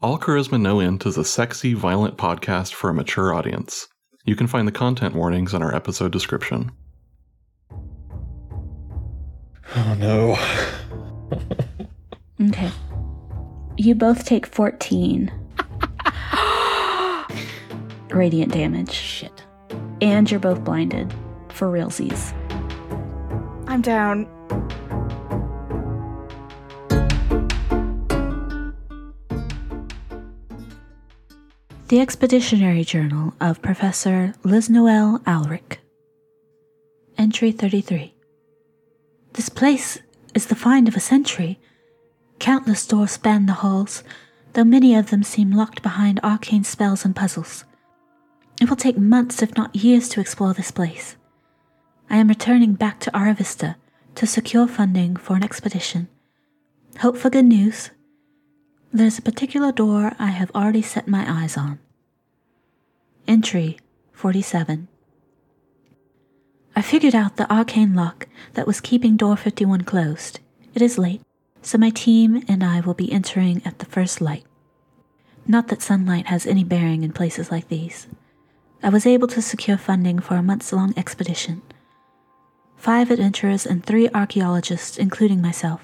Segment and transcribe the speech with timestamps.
[0.00, 3.88] All Charisma No Int is a sexy, violent podcast for a mature audience.
[4.24, 6.70] You can find the content warnings in our episode description.
[9.74, 10.38] Oh no.
[12.40, 12.70] Okay.
[13.76, 15.32] You both take 14
[18.10, 18.92] radiant damage.
[18.92, 19.44] Shit.
[20.00, 21.12] And you're both blinded.
[21.48, 22.32] For realsies.
[23.68, 24.28] I'm down.
[31.88, 35.78] The Expeditionary Journal of Professor Liz Noel Alric.
[37.16, 38.12] Entry 33.
[39.32, 39.98] This place
[40.34, 41.58] is the find of a century.
[42.40, 44.02] Countless doors span the halls,
[44.52, 47.64] though many of them seem locked behind arcane spells and puzzles.
[48.60, 51.16] It will take months, if not years, to explore this place.
[52.10, 53.76] I am returning back to Aravista
[54.16, 56.08] to secure funding for an expedition.
[56.98, 57.92] Hope for good news.
[58.90, 61.78] There's a particular door I have already set my eyes on.
[63.26, 63.78] Entry
[64.12, 64.88] 47.
[66.74, 70.40] I figured out the arcane lock that was keeping door 51 closed.
[70.74, 71.20] It is late,
[71.60, 74.44] so my team and I will be entering at the first light.
[75.46, 78.06] Not that sunlight has any bearing in places like these.
[78.82, 81.60] I was able to secure funding for a months long expedition.
[82.76, 85.82] Five adventurers and three archaeologists, including myself.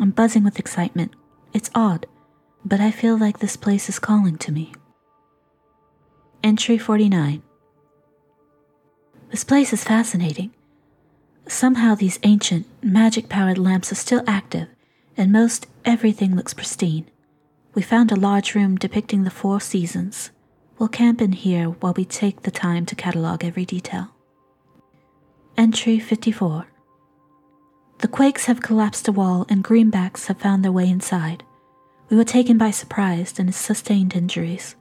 [0.00, 1.12] I'm buzzing with excitement.
[1.52, 2.06] It's odd,
[2.64, 4.72] but I feel like this place is calling to me.
[6.42, 7.42] Entry 49.
[9.30, 10.52] This place is fascinating.
[11.46, 14.68] Somehow, these ancient, magic powered lamps are still active,
[15.16, 17.06] and most everything looks pristine.
[17.74, 20.30] We found a large room depicting the four seasons.
[20.78, 24.08] We'll camp in here while we take the time to catalog every detail.
[25.56, 26.66] Entry 54.
[28.02, 31.44] The quakes have collapsed a wall and greenbacks have found their way inside.
[32.10, 34.74] We were taken by surprise and sustained injuries.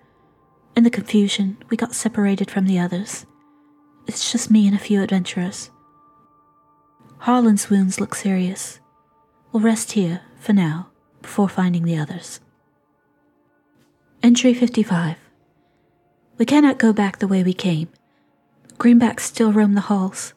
[0.76, 3.28] In the confusion, we got separated from the others.
[4.08, 5.70] It's just me and a few adventurers.
[7.20, 8.80] Harlan's wounds look serious.
[9.52, 10.90] We'll rest here, for now,
[11.22, 12.40] before finding the others.
[14.24, 15.18] Entry 55.
[16.40, 17.90] We cannot go back the way we came.
[18.80, 20.34] Greenbacks still roam the halls.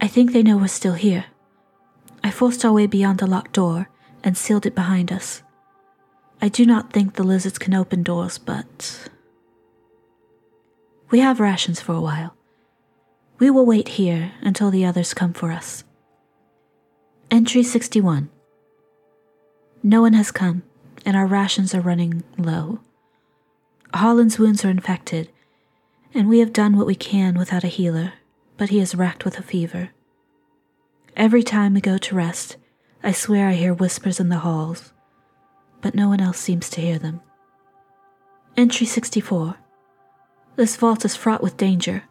[0.00, 1.26] I think they know we're still here.
[2.22, 3.88] I forced our way beyond the locked door
[4.22, 5.42] and sealed it behind us.
[6.42, 9.08] I do not think the lizards can open doors, but.
[11.10, 12.34] We have rations for a while.
[13.38, 15.84] We will wait here until the others come for us.
[17.30, 18.28] Entry 61.
[19.82, 20.62] No one has come,
[21.06, 22.80] and our rations are running low.
[23.94, 25.30] Harlan's wounds are infected,
[26.12, 28.14] and we have done what we can without a healer,
[28.56, 29.90] but he is racked with a fever.
[31.16, 32.56] Every time we go to rest,
[33.02, 34.92] I swear I hear whispers in the halls,
[35.80, 37.20] but no one else seems to hear them.
[38.56, 39.56] Entry 64.
[40.56, 42.04] This vault is fraught with danger,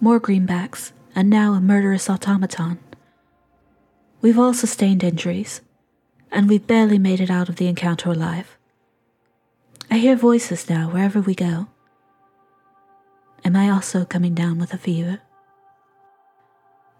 [0.00, 2.78] more greenbacks, and now a murderous automaton.
[4.20, 5.60] We've all sustained injuries,
[6.30, 8.56] and we've barely made it out of the encounter alive.
[9.90, 11.68] I hear voices now wherever we go.
[13.44, 15.20] Am I also coming down with a fever?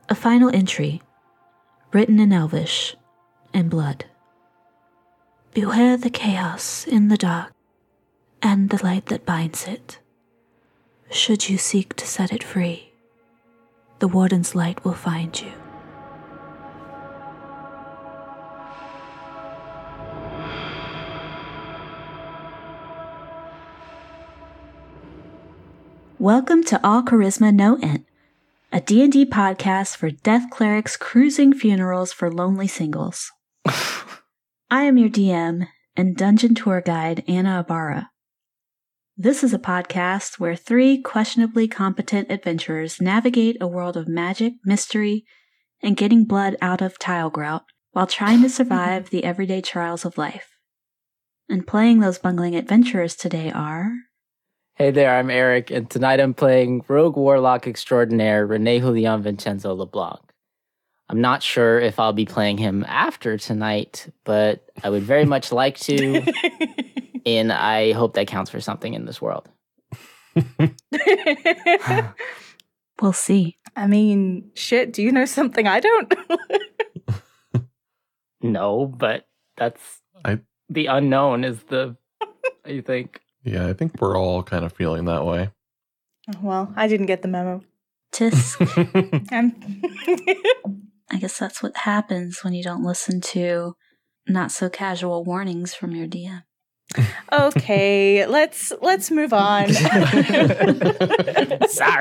[0.09, 1.03] A final entry,
[1.93, 2.97] written in Elvish,
[3.55, 4.05] in blood.
[5.55, 7.53] Beware the chaos in the dark,
[8.43, 9.99] and the light that binds it.
[11.11, 12.93] Should you seek to set it free,
[14.01, 15.53] the Warden's light will find you.
[26.19, 28.05] Welcome to All Charisma No Int,
[28.77, 33.33] a D&D podcast for death clerics cruising funerals for lonely singles.
[34.71, 35.67] I am your DM
[35.97, 38.11] and dungeon tour guide Anna Abara.
[39.17, 45.25] This is a podcast where three questionably competent adventurers navigate a world of magic, mystery,
[45.83, 50.19] and getting blood out of tile grout while trying to survive the everyday trials of
[50.19, 50.51] life.
[51.49, 53.93] And playing those bungling adventurers today are
[54.77, 60.21] Hey there, I'm Eric, and tonight I'm playing Rogue Warlock Extraordinaire Rene Julian Vincenzo LeBlanc.
[61.09, 65.51] I'm not sure if I'll be playing him after tonight, but I would very much
[65.51, 66.23] like to,
[67.27, 69.49] and I hope that counts for something in this world.
[73.03, 73.59] We'll see.
[73.77, 76.15] I mean, shit, do you know something I don't?
[78.43, 79.27] No, but
[79.57, 80.41] that's I-
[80.71, 81.97] the unknown is the,
[82.65, 83.21] I think.
[83.47, 85.51] Yeah, I think we're all kind of feeling that way.
[86.43, 87.63] well, I didn't get the memo.
[88.13, 88.59] Tisk.
[89.33, 89.55] I'm
[91.11, 93.77] I guess that's what happens when you don't listen to
[94.27, 96.43] not so casual warnings from your DM.
[97.33, 99.73] Okay, let's let's move on.
[99.73, 99.95] Sorry,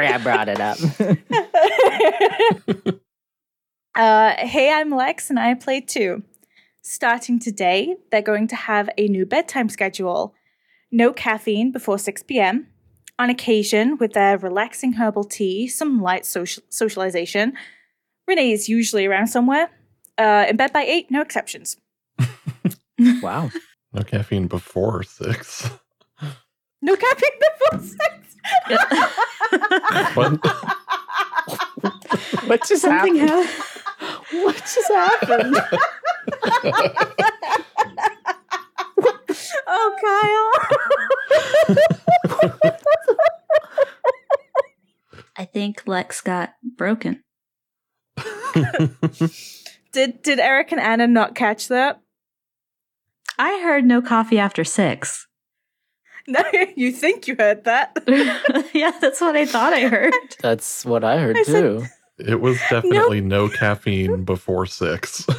[0.08, 0.80] I brought it up.
[3.96, 6.24] uh, hey, I'm Lex, and I play two.
[6.82, 10.36] Starting today, they're going to have a new bedtime schedule.
[10.92, 12.68] No caffeine before 6 p.m.
[13.18, 17.54] On occasion, with their relaxing herbal tea, some light social- socialization.
[18.28, 19.70] Renee is usually around somewhere.
[20.18, 21.78] Uh, in bed by 8, no exceptions.
[23.22, 23.50] wow.
[23.94, 25.70] No caffeine before six.
[26.82, 28.02] No caffeine before 6.
[30.16, 30.40] What?
[32.48, 33.48] What just Something happened?
[33.48, 33.72] happened.
[34.44, 35.56] What just happened?
[39.68, 40.52] oh,
[41.68, 41.78] Kyle.
[45.38, 47.24] I think Lex got broken.
[49.92, 52.00] did did Eric and Anna not catch that?
[53.38, 55.28] I heard no coffee after six.
[56.28, 56.42] No,
[56.76, 57.96] you think you heard that.
[58.74, 60.12] yeah, that's what I thought I heard.
[60.42, 61.86] That's what I heard I said- too.
[62.18, 65.24] it was definitely no caffeine before six.
[65.30, 65.36] Yeah.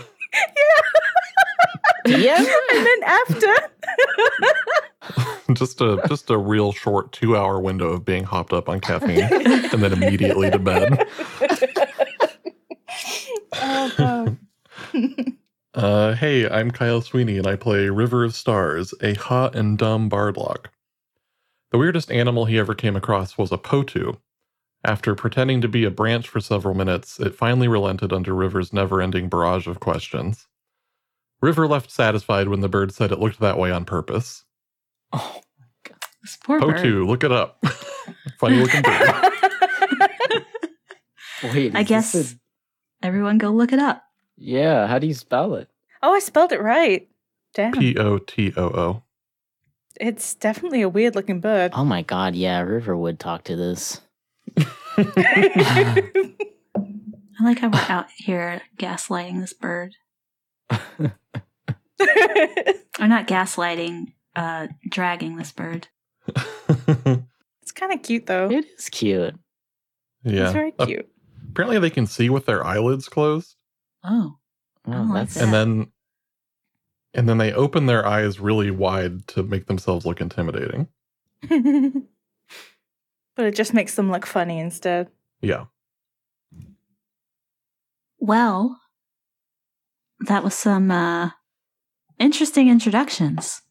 [2.05, 3.55] and then after.
[5.55, 9.21] just a just a real short two hour window of being hopped up on caffeine
[9.31, 11.07] and then immediately to bed.
[13.55, 14.37] oh, God.
[15.75, 20.09] Uh, hey, I'm Kyle Sweeney and I play River of Stars, a hot and dumb
[20.09, 20.67] bardlock.
[21.71, 24.19] The weirdest animal he ever came across was a potoo.
[24.85, 29.03] After pretending to be a branch for several minutes, it finally relented under River's never
[29.03, 30.47] ending barrage of questions.
[31.43, 34.45] River left satisfied when the bird said it looked that way on purpose.
[35.13, 35.99] Oh, my god.
[36.23, 36.77] This poor bird.
[36.79, 37.63] Potoo, look it up.
[38.39, 39.33] Funny looking bird.
[41.55, 41.75] wait.
[41.77, 42.37] I guess a-
[43.07, 44.03] everyone go look it up.
[44.37, 44.87] yeah.
[44.87, 45.69] How do you spell it?
[46.03, 47.09] oh, I spelled it right.
[47.55, 47.73] Damn.
[47.73, 49.03] P O T O O.
[50.01, 51.73] it's definitely a weird looking bird.
[51.75, 52.35] Oh my god.
[52.35, 52.61] Yeah.
[52.61, 54.01] River would talk to this.
[54.99, 56.03] I
[57.43, 59.95] like how we're out here gaslighting this bird.
[62.99, 65.89] Or not gaslighting, uh, dragging this bird.
[66.27, 68.51] it's kind of cute though.
[68.51, 69.35] It is cute.
[70.25, 70.45] yeah.
[70.45, 71.09] It's very Uh, cute.
[71.51, 73.55] apparently they can see with their eyelids closed.
[74.03, 74.39] Oh.
[74.87, 75.45] I Well, like that's that.
[75.45, 75.93] and then
[77.13, 80.89] and then they open their eyes really wide to make themselves look intimidating
[81.49, 85.09] but it just makes them look funny instead.
[85.41, 85.65] yeah
[88.19, 88.81] Well,
[90.21, 91.31] that was some uh,
[92.19, 93.63] interesting introductions.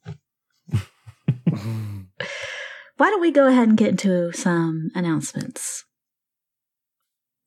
[2.97, 5.83] Why don't we go ahead and get into some announcements?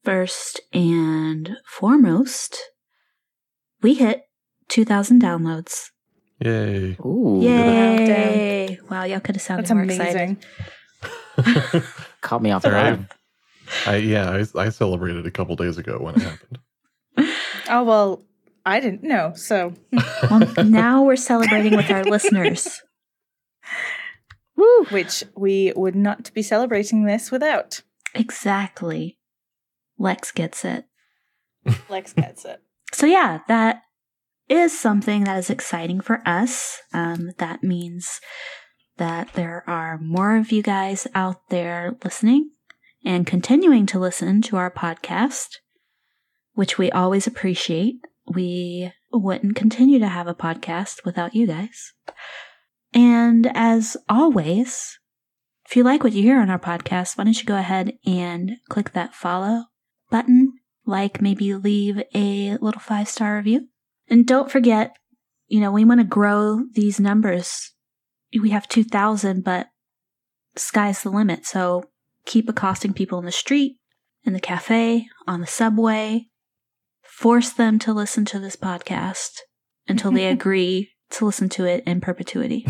[0.05, 2.59] First and foremost,
[3.83, 4.23] we hit
[4.69, 5.91] 2,000 downloads.
[6.41, 7.41] yay Ooh.
[7.43, 8.79] Yay!
[8.91, 10.39] Wow, y'all could have sounded That's more amazing.
[11.37, 11.83] excited.
[12.21, 12.97] Caught me off All right.
[12.97, 13.09] guard.
[13.87, 16.59] I, yeah I, I celebrated a couple days ago when it happened
[17.71, 18.25] Oh well,
[18.69, 19.33] I didn't know.
[19.35, 19.75] So
[20.31, 22.83] Well, now we're celebrating with our listeners.
[24.91, 27.83] which we would not be celebrating this without.
[28.15, 29.19] Exactly.
[29.99, 30.85] Lex gets it.
[31.89, 32.61] Lex gets it.
[32.93, 33.83] So yeah, that
[34.49, 36.79] is something that is exciting for us.
[36.93, 38.21] Um, that means
[38.97, 42.51] that there are more of you guys out there listening
[43.05, 45.57] and continuing to listen to our podcast,
[46.55, 47.97] which we always appreciate.
[48.33, 51.93] We wouldn't continue to have a podcast without you guys.
[52.93, 54.99] And as always,
[55.67, 58.53] if you like what you hear on our podcast, why don't you go ahead and
[58.69, 59.65] click that follow
[60.11, 60.55] button
[60.87, 63.69] like maybe leave a little five star review.
[64.09, 64.97] And don't forget,
[65.47, 67.73] you know, we want to grow these numbers.
[68.41, 69.69] We have 2,000, but
[70.57, 71.45] sky's the limit.
[71.45, 71.85] So
[72.25, 73.77] keep accosting people in the street,
[74.25, 76.28] in the cafe, on the subway.
[77.19, 79.41] Force them to listen to this podcast
[79.89, 82.65] until they agree to listen to it in perpetuity.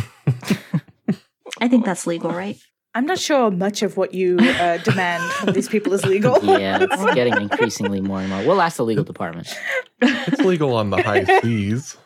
[1.60, 2.56] I think that's legal, right?
[2.94, 6.38] I'm not sure much of what you uh, demand from these people is legal.
[6.42, 8.38] Yeah, it's getting increasingly more and more.
[8.38, 9.54] We'll ask the legal department.
[10.00, 11.98] it's legal on the high seas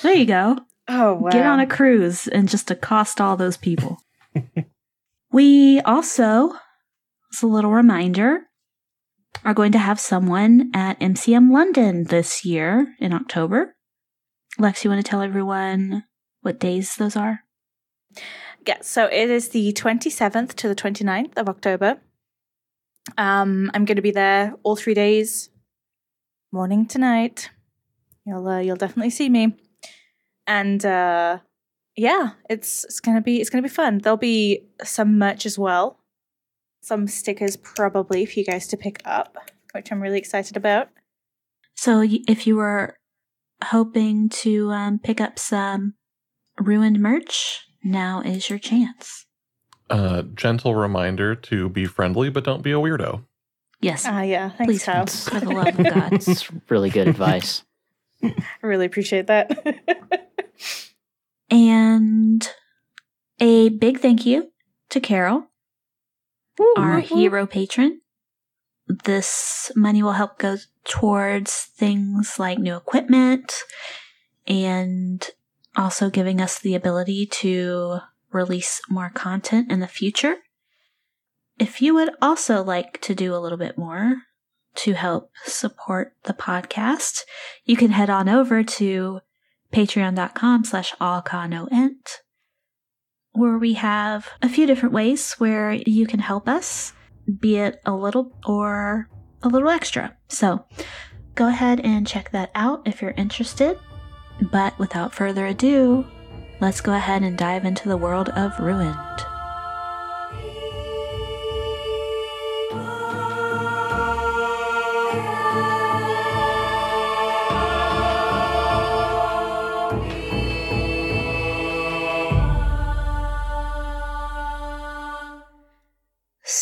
[0.00, 0.56] There you go.
[0.88, 1.28] Oh wow.
[1.28, 3.98] Get on a cruise and just accost all those people.
[5.30, 6.54] we also,
[7.30, 8.47] as a little reminder,
[9.44, 13.76] are going to have someone at MCM London this year in October.
[14.58, 16.04] Lex, you want to tell everyone
[16.42, 17.40] what days those are?
[18.66, 22.00] Yeah, so it is the 27th to the 29th of October.
[23.16, 25.48] Um, I'm going to be there all three days,
[26.52, 27.50] morning to night.
[28.26, 29.56] You'll uh, you'll definitely see me,
[30.46, 31.38] and uh,
[31.96, 33.98] yeah, it's it's gonna be it's gonna be fun.
[33.98, 35.97] There'll be some merch as well,
[36.80, 39.36] some stickers probably for you guys to pick up,
[39.72, 40.88] which I'm really excited about.
[41.76, 42.98] So, if you were
[43.64, 45.94] hoping to um, pick up some
[46.60, 49.26] ruined merch, now is your chance.
[49.90, 53.24] Uh, gentle reminder to be friendly, but don't be a weirdo.
[53.80, 55.06] Yes, Ah, yeah, thanks, please, Kyle.
[55.06, 56.12] for the love of God.
[56.14, 57.62] It's really good advice.
[58.22, 59.50] I really appreciate that.
[61.50, 62.46] And
[63.40, 64.52] a big thank you
[64.90, 65.47] to Carol,
[66.76, 68.00] our hero patron.
[68.86, 73.54] This money will help go towards things like new equipment
[74.46, 75.28] and
[75.76, 77.98] also giving us the ability to
[78.32, 80.36] release more content in the future.
[81.58, 84.16] If you would also like to do a little bit more
[84.76, 87.22] to help support the podcast,
[87.64, 89.20] you can head on over to
[89.72, 92.18] patreon.com slash allchanoint
[93.38, 96.92] where we have a few different ways where you can help us,
[97.38, 99.08] be it a little or
[99.42, 100.16] a little extra.
[100.28, 100.64] So
[101.34, 103.78] go ahead and check that out if you're interested.
[104.50, 106.04] But without further ado,
[106.60, 109.27] let's go ahead and dive into the world of Ruined.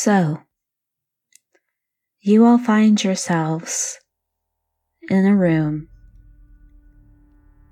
[0.06, 0.38] So,
[2.20, 3.98] you all find yourselves
[5.10, 5.88] in a room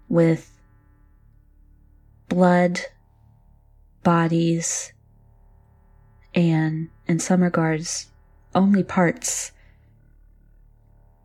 [0.08, 0.50] with
[2.28, 2.80] blood,
[4.02, 4.92] bodies,
[6.34, 8.10] and, in some regards,
[8.52, 9.52] only parts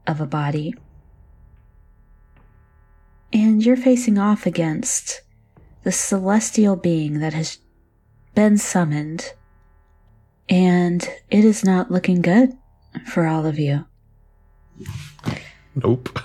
[0.05, 0.75] of a body.
[3.33, 5.23] And you're facing off against
[5.81, 7.57] the celestial being that has
[8.35, 9.33] been summoned
[10.49, 12.57] and it is not looking good
[13.05, 13.85] for all of you.
[15.75, 16.19] Nope.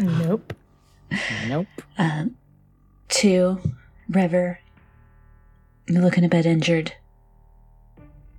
[0.00, 0.52] nope.
[1.46, 1.66] Nope.
[1.98, 2.36] Um,
[3.08, 3.60] two,
[4.08, 4.60] River,
[5.88, 6.92] you're looking a bit injured,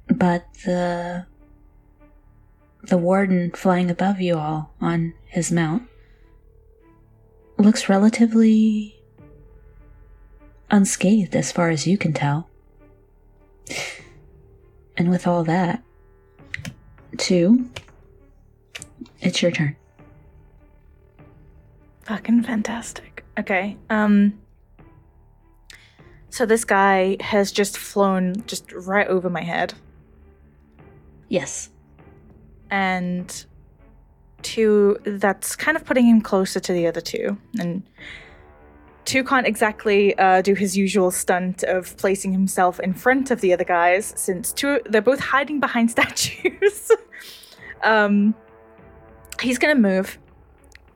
[0.07, 1.25] but the
[2.83, 5.83] the warden flying above you all on his mount
[7.57, 9.01] looks relatively
[10.69, 12.49] unscathed as far as you can tell.
[14.97, 15.81] And with all that,
[17.17, 17.69] two,
[19.21, 19.75] it's your turn.
[22.03, 23.23] Fucking fantastic.
[23.39, 23.77] Okay.
[23.89, 24.39] Um
[26.29, 29.73] so this guy has just flown just right over my head
[31.29, 31.69] Yes.
[32.71, 33.45] and
[34.41, 37.83] two that's kind of putting him closer to the other two and
[39.05, 43.53] two can't exactly uh, do his usual stunt of placing himself in front of the
[43.53, 46.91] other guys since two they're both hiding behind statues.
[47.83, 48.35] Um
[49.41, 50.19] he's gonna move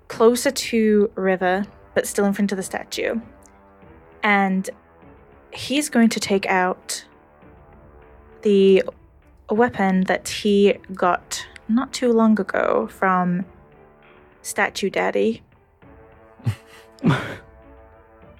[0.07, 3.19] closer to river but still in front of the statue.
[4.21, 4.69] And
[5.51, 7.03] he's going to take out
[8.43, 8.83] the
[9.49, 13.45] weapon that he got not too long ago from
[14.41, 15.41] Statue Daddy,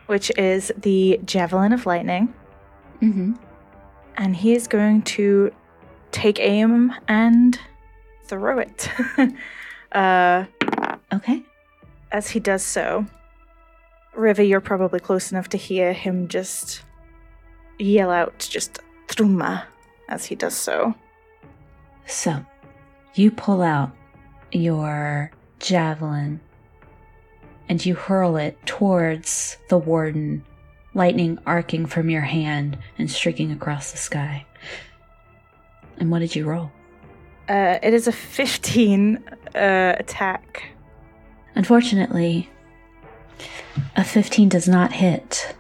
[0.07, 2.33] which is the Javelin of Lightning.
[3.01, 3.33] Mm-hmm.
[4.17, 5.51] And he is going to
[6.11, 7.59] take aim and
[8.25, 8.89] throw it.
[9.91, 10.45] uh,
[11.13, 11.41] Okay.
[12.11, 13.05] as he does so,
[14.15, 16.81] River, you're probably close enough to hear him just
[17.79, 19.63] yell out, just Truma,
[20.09, 20.95] as he does so.
[22.07, 22.43] So,
[23.13, 23.91] you pull out
[24.51, 26.39] your javelin
[27.69, 30.43] and you hurl it towards the warden,
[30.93, 34.45] lightning arcing from your hand and streaking across the sky.
[35.97, 36.71] And what did you roll?
[37.49, 39.23] Uh, it is a 15
[39.55, 40.63] uh, attack.
[41.55, 42.49] Unfortunately,
[43.95, 45.55] a 15 does not hit.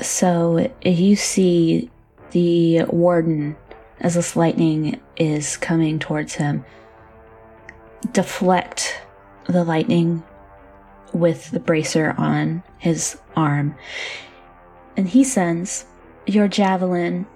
[0.00, 1.90] So you see
[2.32, 3.56] the warden,
[4.00, 6.64] as this lightning is coming towards him,
[8.12, 9.00] deflect
[9.46, 10.24] the lightning
[11.12, 13.74] with the bracer on his arm.
[14.96, 15.86] And he sends
[16.26, 17.26] your javelin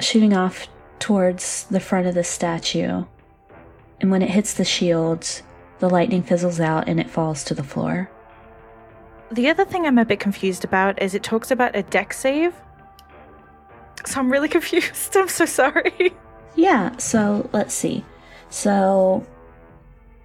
[0.00, 3.04] shooting off towards the front of the statue.
[4.00, 5.42] And when it hits the shield,
[5.78, 8.10] the lightning fizzles out and it falls to the floor.
[9.30, 12.54] The other thing I'm a bit confused about is it talks about a deck save.
[14.06, 15.16] So I'm really confused.
[15.16, 16.12] I'm so sorry.
[16.56, 18.04] Yeah, so let's see.
[18.48, 19.26] So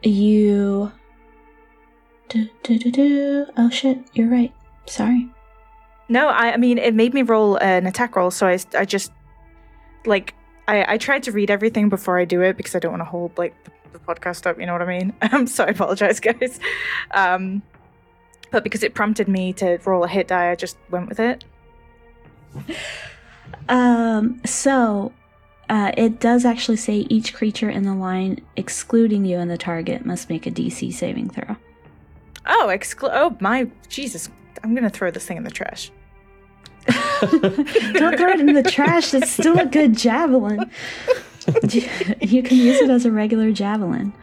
[0.04, 0.92] you.
[2.30, 3.46] Do, do, do, do.
[3.58, 4.54] Oh shit, you're right.
[4.86, 5.30] Sorry.
[6.08, 9.12] No, I, I mean it made me roll an attack roll, so I, I just
[10.06, 10.36] like
[10.68, 13.06] I, I tried to read everything before I do it because I don't want to
[13.06, 14.60] hold like the, the podcast up.
[14.60, 15.14] You know what I mean?
[15.32, 16.60] Um, so I apologize, guys.
[17.12, 17.64] Um,
[18.52, 21.44] but because it prompted me to roll a hit die, I just went with it.
[23.68, 25.12] Um, so
[25.70, 30.06] uh, it does actually say each creature in the line, excluding you and the target,
[30.06, 31.56] must make a DC saving throw.
[32.46, 34.30] Oh, exclu- Oh my Jesus!
[34.64, 35.92] I'm gonna throw this thing in the trash.
[37.22, 39.14] Don't throw it in the trash.
[39.14, 40.70] It's still a good javelin.
[42.22, 44.14] you can use it as a regular javelin.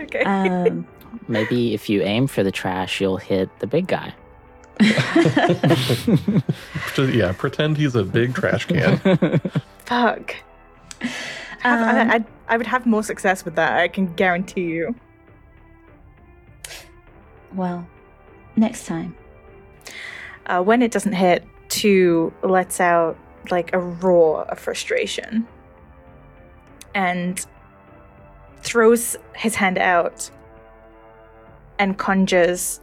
[0.00, 0.22] Okay.
[0.24, 0.86] Um,
[1.28, 4.12] Maybe if you aim for the trash, you'll hit the big guy.
[6.98, 8.98] Yeah, pretend he's a big trash can.
[9.86, 10.34] Fuck.
[11.60, 13.74] Have- Um, I, I, I would have more success with that.
[13.78, 14.94] I can guarantee you.
[17.54, 17.86] Well,
[18.56, 19.16] next time.
[20.46, 23.16] Uh, when it doesn't hit, two lets out
[23.50, 25.46] like a roar of frustration
[26.94, 27.44] and
[28.62, 30.30] throws his hand out
[31.78, 32.80] and conjures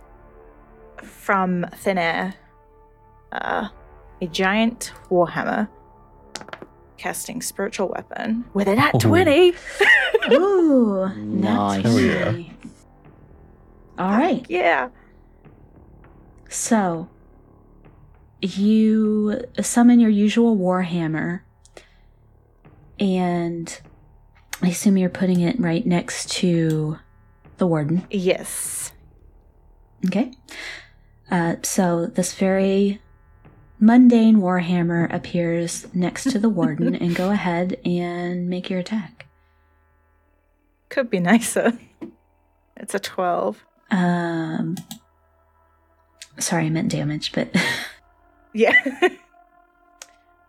[1.02, 2.34] from thin air
[3.32, 3.70] uh,
[4.22, 5.70] a giant warhammer
[6.98, 9.08] casting spiritual weapon with an at Ooh.
[9.08, 9.54] 20
[10.32, 11.84] Ooh, Nice.
[11.84, 12.44] that's Oh, yeah.
[14.00, 14.46] All right.
[14.50, 14.90] yeah
[16.50, 17.10] So,
[18.42, 21.42] you summon your usual warhammer,
[23.00, 23.82] and
[24.62, 26.98] I assume you're putting it right next to
[27.58, 28.08] the warden.
[28.10, 28.94] yes
[30.08, 30.32] Okay.
[31.30, 33.02] Uh, so this very
[33.80, 39.28] mundane warhammer appears next to the warden, and go ahead and make your attack.
[40.90, 41.78] could be nicer
[42.78, 44.76] it's a 12 Um,
[46.38, 47.56] sorry, I meant damage, but
[48.54, 49.10] yeah.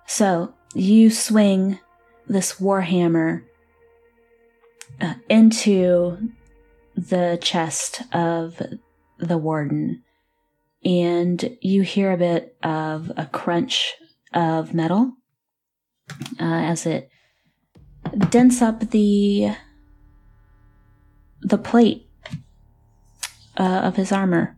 [0.06, 1.78] So you swing
[2.26, 3.44] this warhammer
[5.00, 6.30] uh, into
[6.96, 8.60] the chest of
[9.18, 10.02] the warden,
[10.84, 13.94] and you hear a bit of a crunch
[14.34, 15.12] of metal
[16.40, 17.08] uh, as it
[18.30, 19.54] dents up the
[21.42, 22.09] the plate
[23.60, 24.56] uh, of his armor,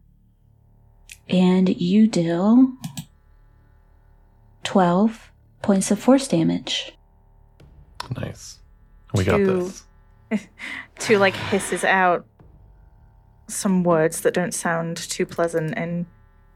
[1.29, 2.73] and you deal
[4.63, 6.97] twelve points of force damage.
[8.17, 8.61] nice.
[9.13, 9.83] We got this.
[11.01, 12.25] to like hisses out
[13.49, 16.07] some words that don't sound too pleasant in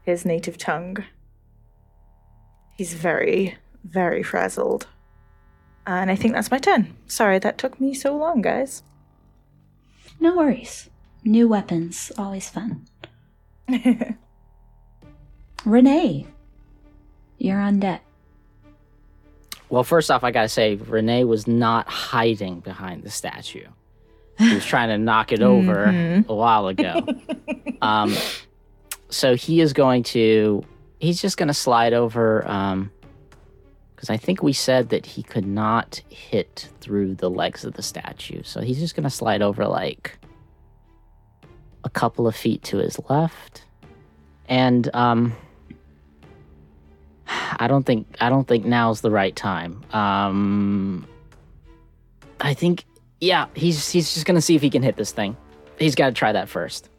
[0.03, 1.03] his native tongue.
[2.77, 4.87] He's very, very frazzled.
[5.85, 6.95] And I think that's my turn.
[7.07, 8.83] Sorry that took me so long, guys.
[10.19, 10.89] No worries.
[11.23, 12.85] New weapons, always fun.
[15.65, 16.25] Renee,
[17.37, 18.03] you're on deck.
[19.69, 23.65] Well, first off, I gotta say, Renee was not hiding behind the statue.
[24.37, 26.27] He was trying to knock it over Mhm.
[26.29, 27.01] a while ago.
[27.81, 28.15] um,
[29.09, 30.63] so he is going to.
[30.99, 32.47] He's just going to slide over.
[32.47, 32.91] Um,
[33.95, 37.81] because I think we said that he could not hit through the legs of the
[37.81, 38.43] statue.
[38.43, 40.19] So he's just going to slide over like
[41.87, 43.63] a couple of feet to his left,
[44.49, 45.33] and um,
[47.27, 49.81] I don't think I don't think now's the right time.
[49.93, 51.07] Um,
[52.41, 52.83] I think
[53.21, 55.37] yeah, he's he's just gonna see if he can hit this thing.
[55.79, 56.89] He's got to try that first.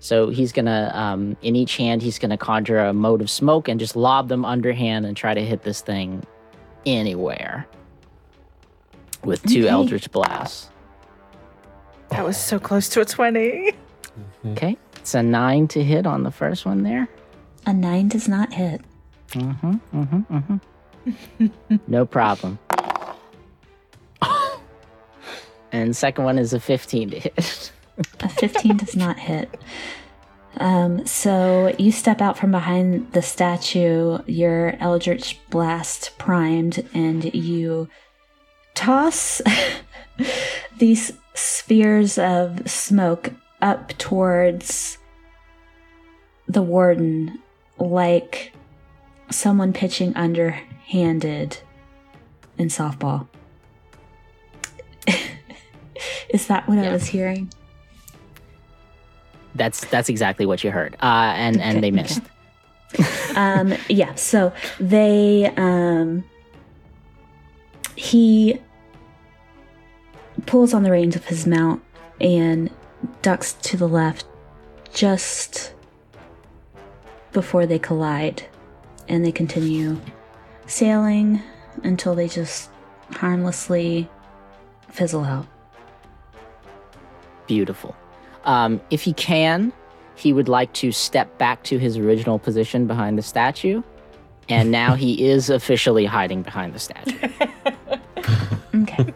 [0.00, 3.78] So he's gonna um, in each hand he's gonna conjure a mode of smoke and
[3.78, 6.24] just lob them underhand and try to hit this thing
[6.86, 7.68] anywhere
[9.24, 9.68] with two Okay.
[9.68, 10.70] Eldritch blasts.
[12.10, 13.72] That was so close to a
[14.42, 14.56] 20.
[14.56, 17.08] Okay, it's a nine to hit on the first one there.
[17.66, 18.80] A nine does not hit.
[19.30, 19.74] Mm-hmm.
[19.94, 20.56] Mm-hmm.
[21.08, 21.76] Mm-hmm.
[21.86, 22.58] no problem.
[25.72, 27.72] and second one is a fifteen to hit.
[28.20, 29.60] A 15 does not hit.
[30.58, 37.88] Um, so you step out from behind the statue, your Eldritch Blast primed, and you
[38.74, 39.40] toss
[40.78, 44.98] these spheres of smoke up towards
[46.46, 47.38] the warden
[47.78, 48.52] like
[49.30, 51.58] someone pitching underhanded
[52.56, 53.28] in softball.
[56.30, 57.50] Is that what I was hearing?
[59.54, 60.94] That's that's exactly what you heard.
[61.02, 62.22] Uh, and and they Okay, missed.
[63.36, 66.24] um yeah so they um
[67.96, 68.58] he
[70.46, 71.82] pulls on the reins of his mount
[72.18, 72.70] and
[73.22, 74.26] ducks to the left
[74.92, 75.74] just
[77.32, 78.44] before they collide
[79.08, 80.00] and they continue
[80.66, 81.42] sailing
[81.84, 82.70] until they just
[83.12, 84.08] harmlessly
[84.90, 85.46] fizzle out.
[87.46, 87.96] Beautiful.
[88.44, 89.72] Um, if he can,
[90.16, 93.82] he would like to step back to his original position behind the statue.
[94.48, 97.28] And now he is officially hiding behind the statue.
[98.74, 99.14] Okay.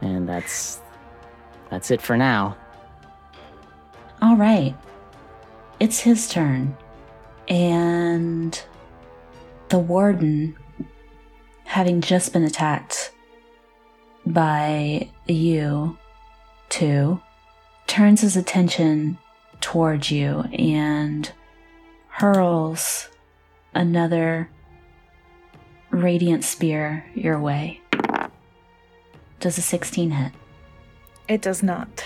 [0.00, 0.80] And that's
[1.70, 2.56] that's it for now.
[4.20, 4.74] All right.
[5.80, 6.76] It's his turn.
[7.48, 8.60] And
[9.68, 10.56] the warden,
[11.64, 13.12] having just been attacked
[14.26, 15.96] by you
[16.68, 17.20] two,
[17.86, 19.18] turns his attention
[19.60, 21.30] towards you and
[22.08, 23.08] hurls
[23.74, 24.50] another
[25.90, 27.80] radiant spear your way.
[29.40, 30.32] Does a 16 hit?
[31.28, 32.04] It does not.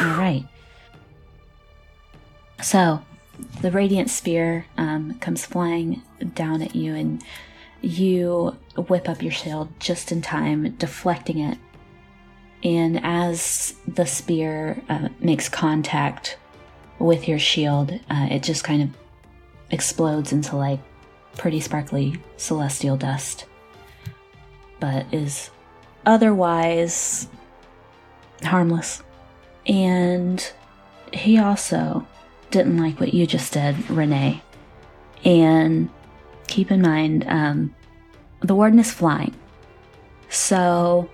[0.00, 0.46] All right.
[2.60, 3.02] So,
[3.62, 6.02] the radiant spear um, comes flying
[6.34, 7.22] down at you, and
[7.80, 11.58] you whip up your shield just in time, deflecting it.
[12.64, 16.36] And as the spear uh, makes contact
[16.98, 18.90] with your shield, uh, it just kind of
[19.70, 20.80] explodes into like
[21.36, 23.46] pretty sparkly celestial dust,
[24.80, 25.50] but is
[26.04, 27.28] otherwise
[28.42, 29.02] harmless.
[29.66, 30.52] And
[31.12, 32.06] he also
[32.50, 34.42] didn't like what you just did, Renee.
[35.24, 35.90] And
[36.46, 37.74] keep in mind, um,
[38.40, 39.34] the warden is flying.
[40.30, 41.10] So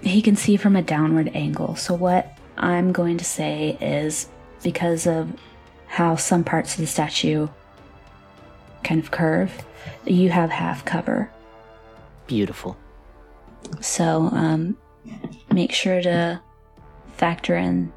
[0.00, 1.76] he can see from a downward angle.
[1.76, 4.28] So what I'm going to say is
[4.62, 5.32] because of
[5.86, 7.48] how some parts of the statue
[8.84, 9.64] kind of curve,
[10.06, 11.30] you have half cover.
[12.26, 12.76] Beautiful.
[13.80, 14.76] So um,
[15.52, 16.40] make sure to
[17.22, 17.92] factor in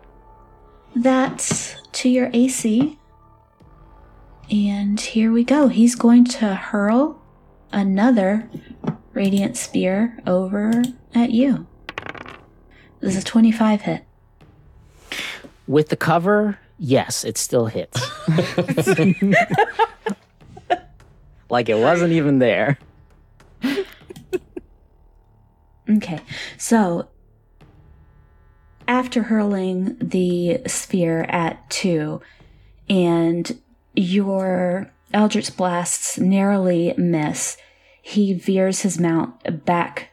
[0.95, 2.99] that to your AC.
[4.51, 5.67] And here we go.
[5.67, 7.19] He's going to hurl
[7.71, 8.47] another
[9.13, 10.83] radiant spear over
[11.15, 11.65] at you.
[12.99, 14.05] This is a 25 hit.
[15.65, 17.99] With the cover, yes, it still hits.
[21.49, 22.77] like it wasn't even there.
[25.89, 26.19] Okay,
[26.59, 27.07] so
[28.87, 32.21] after hurling the sphere at two,
[32.89, 33.59] and
[33.95, 37.57] your Eldritch blasts narrowly miss,
[38.01, 40.09] he veers his mount back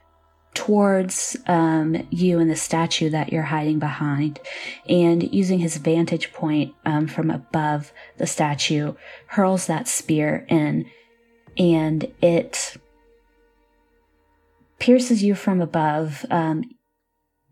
[0.55, 4.39] towards um, you and the statue that you're hiding behind,
[4.89, 8.95] and using his vantage point um, from above the statue,
[9.27, 10.87] hurls that spear in,
[11.57, 12.77] and it
[14.79, 16.25] pierces you from above.
[16.31, 16.65] Um,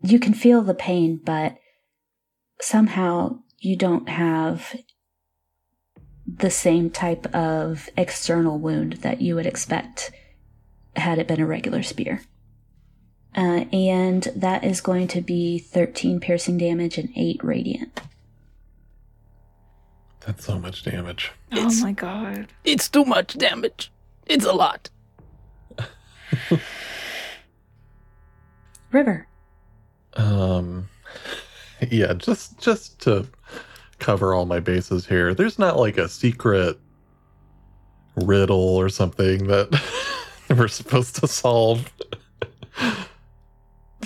[0.03, 1.57] you can feel the pain, but
[2.59, 4.75] somehow you don't have
[6.27, 10.11] the same type of external wound that you would expect
[10.95, 12.21] had it been a regular spear.
[13.35, 18.01] Uh, and that is going to be 13 piercing damage and 8 radiant.
[20.25, 21.31] That's so much damage.
[21.51, 22.47] oh my god.
[22.63, 23.91] It's too much damage.
[24.25, 24.89] It's a lot.
[28.91, 29.27] River.
[30.15, 30.89] Um,
[31.89, 33.27] yeah, just just to
[33.99, 35.33] cover all my bases here.
[35.33, 36.77] There's not like a secret
[38.15, 39.81] riddle or something that
[40.49, 41.91] we're supposed to solve.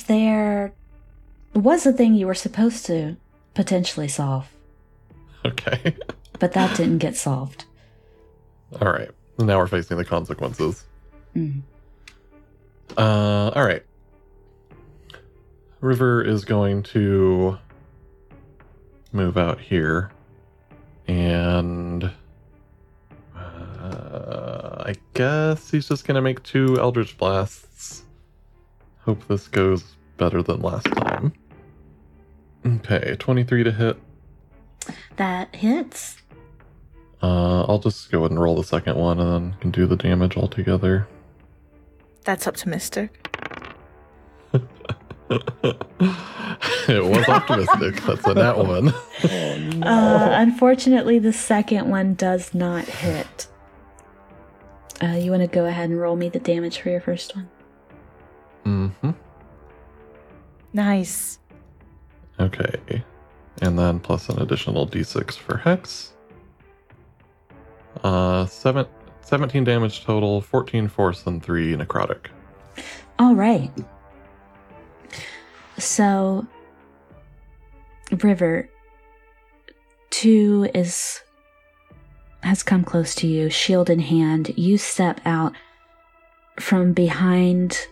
[0.07, 0.73] There
[1.53, 3.15] was a thing you were supposed to
[3.53, 4.47] potentially solve,
[5.45, 5.95] Okay.
[6.39, 7.65] but that didn't get solved.
[8.81, 9.09] All right.
[9.39, 10.85] Now we're facing the consequences.
[11.35, 11.61] Mm.
[12.97, 13.83] Uh, all right.
[15.85, 17.59] River is going to
[19.11, 20.11] move out here,
[21.07, 22.11] and
[23.35, 28.03] uh, I guess he's just gonna make two Eldritch blasts.
[29.01, 31.31] Hope this goes better than last time.
[32.65, 33.97] Okay, twenty-three to hit.
[35.17, 36.17] That hits.
[37.21, 39.95] Uh, I'll just go ahead and roll the second one, and then can do the
[39.95, 41.07] damage all together.
[42.23, 43.27] That's optimistic.
[45.29, 48.01] it was optimistic.
[48.03, 48.93] That's a nat one.
[49.83, 53.47] Uh, unfortunately, the second one does not hit.
[55.01, 57.49] Uh, you want to go ahead and roll me the damage for your first one?
[58.65, 59.11] Mm-hmm.
[60.73, 61.39] Nice.
[62.39, 63.03] Okay.
[63.61, 66.13] And then plus an additional d6 for Hex.
[68.03, 68.85] Uh, seven,
[69.21, 72.27] 17 damage total, 14 force, and 3 necrotic.
[73.19, 73.71] All right.
[75.77, 76.47] So,
[78.11, 78.69] River,
[80.09, 81.21] two is
[82.41, 84.53] has come close to you, shield in hand.
[84.55, 85.53] You step out
[86.59, 87.87] from behind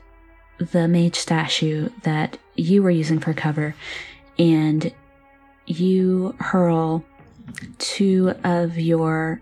[0.59, 3.75] the mage statue that you were using for cover,
[4.37, 4.93] and
[5.65, 7.03] you hurl
[7.79, 9.41] two of your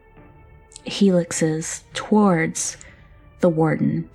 [0.86, 2.78] helixes towards
[3.42, 4.10] the warden.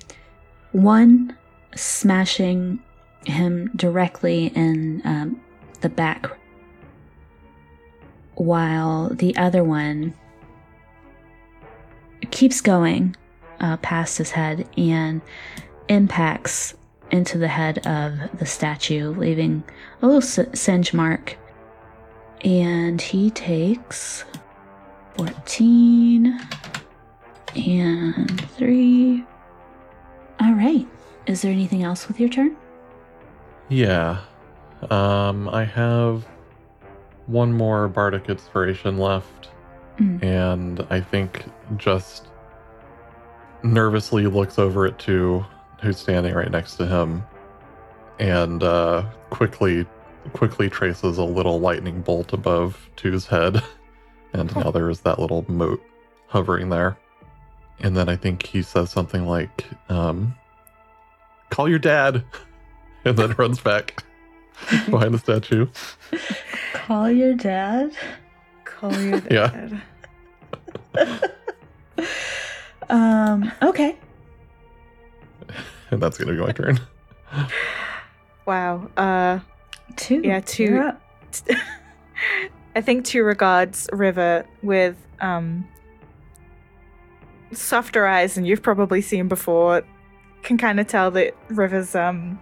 [0.72, 1.36] One
[1.74, 2.80] smashing
[3.26, 5.40] him directly in um,
[5.80, 6.26] the back,
[8.34, 10.14] while the other one
[12.30, 13.16] keeps going
[13.60, 15.20] uh, past his head and
[15.88, 16.74] impacts
[17.10, 19.62] into the head of the statue, leaving
[20.02, 21.36] a little singe mark.
[22.42, 24.24] And he takes
[25.16, 26.38] 14
[27.56, 29.24] and 3.
[30.40, 30.86] All right.
[31.26, 32.56] Is there anything else with your turn?
[33.68, 34.18] Yeah.
[34.90, 36.26] Um, I have
[37.26, 39.50] one more bardic inspiration left,
[39.98, 40.22] Mm.
[40.22, 41.44] and I think
[41.78, 42.28] just
[43.62, 45.44] nervously looks over at two
[45.82, 47.24] who's standing right next to him,
[48.18, 49.86] and uh, quickly
[50.34, 53.62] quickly traces a little lightning bolt above two's head,
[54.34, 55.82] and now there is that little mote
[56.28, 56.96] hovering there.
[57.80, 60.34] And then I think he says something like, um,
[61.50, 62.22] "Call your dad,"
[63.10, 64.02] and then runs back
[64.90, 65.66] behind the statue.
[66.74, 67.92] Call your dad.
[68.64, 69.82] Call your dad.
[70.96, 71.20] Yeah.
[72.88, 73.96] Um, okay.
[75.90, 76.78] And that's gonna be my turn.
[78.46, 78.88] Wow.
[78.96, 79.40] Uh,
[79.96, 80.20] Two.
[80.22, 80.64] Yeah, two.
[80.64, 81.02] You're up.
[82.76, 85.66] I think two regards River with um
[87.52, 89.82] softer eyes, and you've probably seen before.
[90.42, 92.38] Can kind of tell that River's um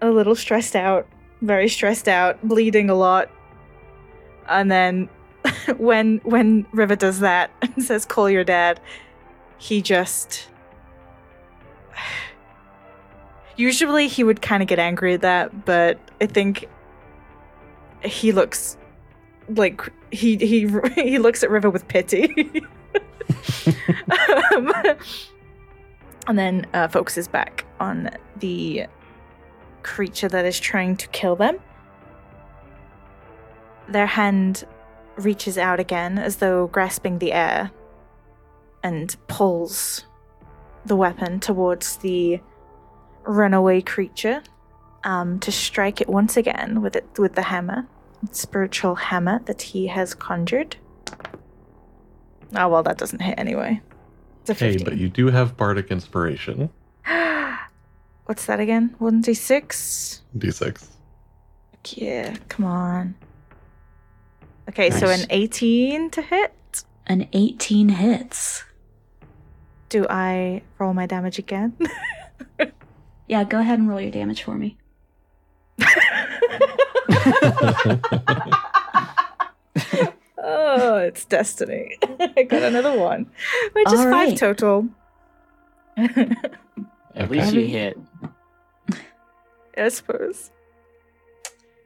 [0.00, 1.06] a little stressed out,
[1.42, 3.30] very stressed out, bleeding a lot.
[4.48, 5.08] And then
[5.76, 8.80] when when River does that and says, "Call your dad,"
[9.58, 10.48] he just.
[13.56, 16.68] Usually he would kind of get angry at that, but I think
[18.04, 18.76] he looks
[19.48, 19.80] like
[20.10, 22.50] he he he looks at River with pity.
[24.54, 24.72] um,
[26.26, 28.86] and then uh, focuses back on the
[29.86, 31.58] creature that is trying to kill them.
[33.88, 34.64] Their hand
[35.16, 37.70] reaches out again as though grasping the air
[38.82, 40.04] and pulls
[40.84, 42.40] the weapon towards the
[43.24, 44.42] runaway creature
[45.04, 47.86] um, to strike it once again with it with the hammer,
[48.32, 50.76] spiritual hammer that he has conjured.
[52.54, 53.80] Oh well, that doesn't hit anyway.
[54.46, 56.70] Hey, but you do have bardic inspiration.
[58.26, 58.94] What's that again?
[58.98, 60.22] One d six.
[60.36, 60.86] D6.
[61.94, 63.14] Yeah, come on.
[64.68, 66.52] Okay, so an eighteen to hit.
[67.08, 68.64] An 18 hits.
[69.88, 71.76] Do I roll my damage again?
[73.28, 74.76] Yeah, go ahead and roll your damage for me.
[80.38, 81.98] oh, it's destiny.
[82.36, 83.26] I got another one,
[83.72, 84.88] which is All five total.
[85.96, 87.98] At least you hit.
[89.76, 90.50] I suppose.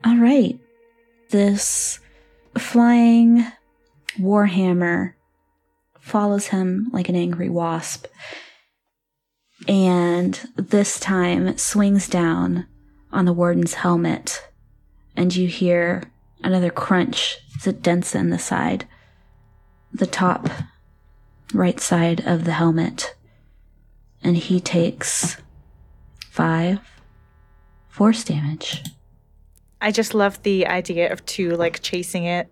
[0.04, 0.58] All right.
[1.30, 2.00] This
[2.58, 3.44] flying
[4.18, 5.14] warhammer
[6.00, 8.06] follows him like an angry wasp.
[9.68, 12.66] And this time swings down
[13.12, 14.48] on the warden's helmet.
[15.16, 16.04] And you hear
[16.42, 18.86] another crunch it dents in the side,
[19.92, 20.48] the top
[21.52, 23.14] right side of the helmet.
[24.22, 25.36] And he takes
[26.30, 26.80] five
[27.90, 28.82] force damage.
[29.82, 32.50] I just love the idea of two like chasing it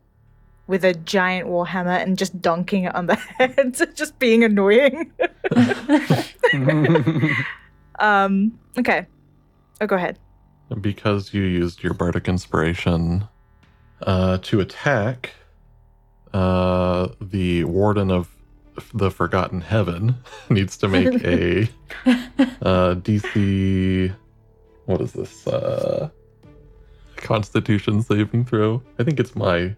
[0.67, 5.11] with a giant warhammer and just dunking it on the head, just being annoying.
[7.99, 8.59] um.
[8.79, 9.07] Okay.
[9.81, 10.19] Oh, go ahead.
[10.81, 13.27] because you used your bardic inspiration
[14.03, 15.33] uh, to attack
[16.35, 18.29] uh, the warden of
[18.93, 20.17] the forgotten heaven
[20.51, 21.63] needs to make a
[22.63, 24.15] uh, dc
[24.89, 26.09] what is this uh,
[27.17, 29.75] constitution saving throw i think it's my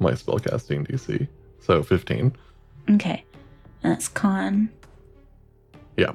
[0.00, 1.26] my spellcasting dc
[1.60, 2.34] so 15
[2.90, 3.22] Okay.
[3.82, 4.70] That's con.
[5.98, 6.12] Yeah.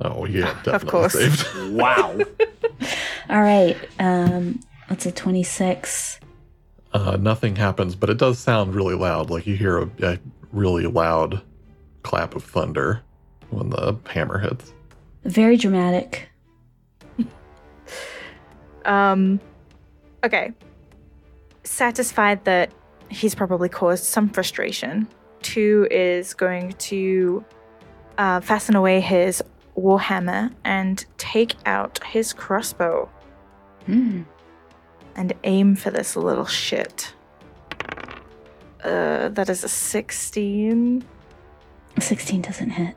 [0.00, 1.12] Oh yeah definitely course.
[1.12, 2.18] saved wow.
[3.28, 3.76] All right.
[3.98, 6.20] Um, that's a 26.
[6.94, 9.28] uh, nothing happens, but it does sound really loud.
[9.28, 10.18] Like you hear a, a
[10.52, 11.42] really loud
[12.02, 13.02] clap of thunder
[13.50, 14.72] when the hammer hits.
[15.24, 16.28] Very dramatic.
[18.86, 19.40] Um.
[20.24, 20.52] Okay.
[21.64, 22.72] Satisfied that
[23.10, 25.08] he's probably caused some frustration.
[25.42, 27.44] Two is going to
[28.18, 29.42] uh, fasten away his
[29.76, 33.10] warhammer and take out his crossbow
[33.84, 34.22] Hmm.
[35.14, 37.12] and aim for this little shit.
[38.82, 41.04] Uh, that is a 16.
[42.00, 42.96] 16 doesn't hit.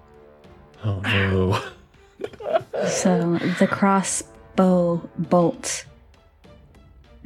[0.83, 1.61] Oh no.
[2.87, 3.67] So the
[4.55, 5.85] crossbow bolt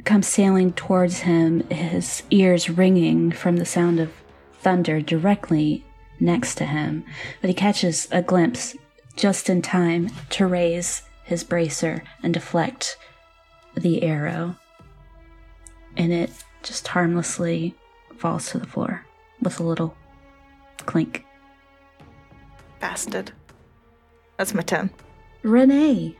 [0.04, 4.12] comes sailing towards him, his ears ringing from the sound of
[4.60, 5.84] thunder directly
[6.20, 7.04] next to him.
[7.40, 8.76] But he catches a glimpse
[9.16, 12.96] just in time to raise his bracer and deflect
[13.76, 14.56] the arrow.
[15.96, 16.30] And it
[16.62, 17.74] just harmlessly
[18.16, 19.06] falls to the floor
[19.40, 19.96] with a little
[20.78, 21.24] clink.
[22.80, 23.32] Bastard.
[24.36, 24.90] That's my turn.
[25.42, 26.16] Renee.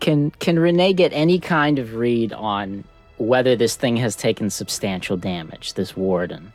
[0.00, 2.84] Can can Renee get any kind of read on
[3.16, 5.74] whether this thing has taken substantial damage?
[5.74, 6.52] This warden.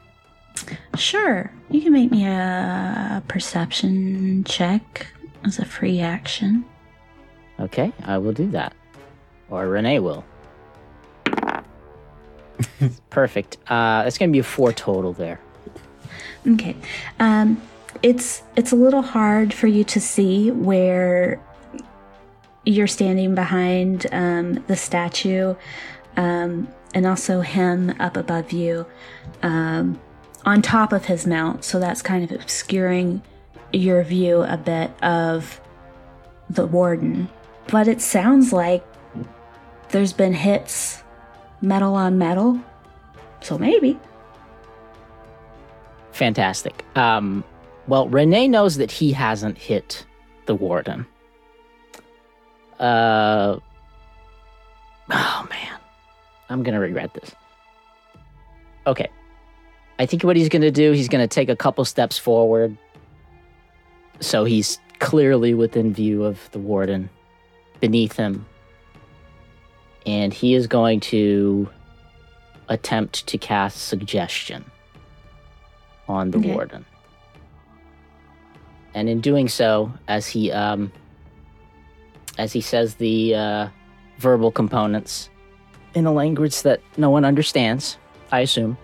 [0.97, 1.51] Sure.
[1.69, 5.07] You can make me a perception check
[5.45, 6.65] as a free action.
[7.59, 8.73] Okay, I will do that,
[9.49, 10.23] or Renee will.
[13.09, 13.57] Perfect.
[13.67, 15.39] Uh, it's gonna be a four total there.
[16.47, 16.75] Okay.
[17.19, 17.61] Um
[18.01, 21.41] it's it's a little hard for you to see where
[22.69, 25.55] you're standing behind um, the statue
[26.17, 28.85] um, and also him up above you
[29.43, 29.99] um,
[30.45, 33.21] on top of his mount so that's kind of obscuring
[33.73, 35.59] your view a bit of
[36.49, 37.27] the warden
[37.67, 38.85] but it sounds like
[39.89, 41.03] there's been hits
[41.61, 42.59] metal on metal
[43.41, 43.97] so maybe
[46.19, 46.83] Fantastic.
[46.97, 47.45] Um,
[47.87, 50.05] well, Renee knows that he hasn't hit
[50.47, 51.07] the warden.
[52.79, 53.59] Uh,
[55.11, 55.79] oh man,
[56.49, 57.35] I'm gonna regret this.
[58.87, 59.09] Okay,
[59.99, 62.77] I think what he's gonna do, he's gonna take a couple steps forward,
[64.19, 67.09] so he's clearly within view of the warden
[67.81, 68.45] beneath him,
[70.05, 71.69] and he is going to
[72.69, 74.63] attempt to cast suggestion
[76.07, 76.53] on the Okay.
[76.53, 76.85] warden.
[78.93, 80.91] And in doing so, as he um
[82.39, 83.67] as he says the uh,
[84.17, 85.29] verbal components
[85.93, 87.97] in a language that no one understands,
[88.31, 88.77] I assume,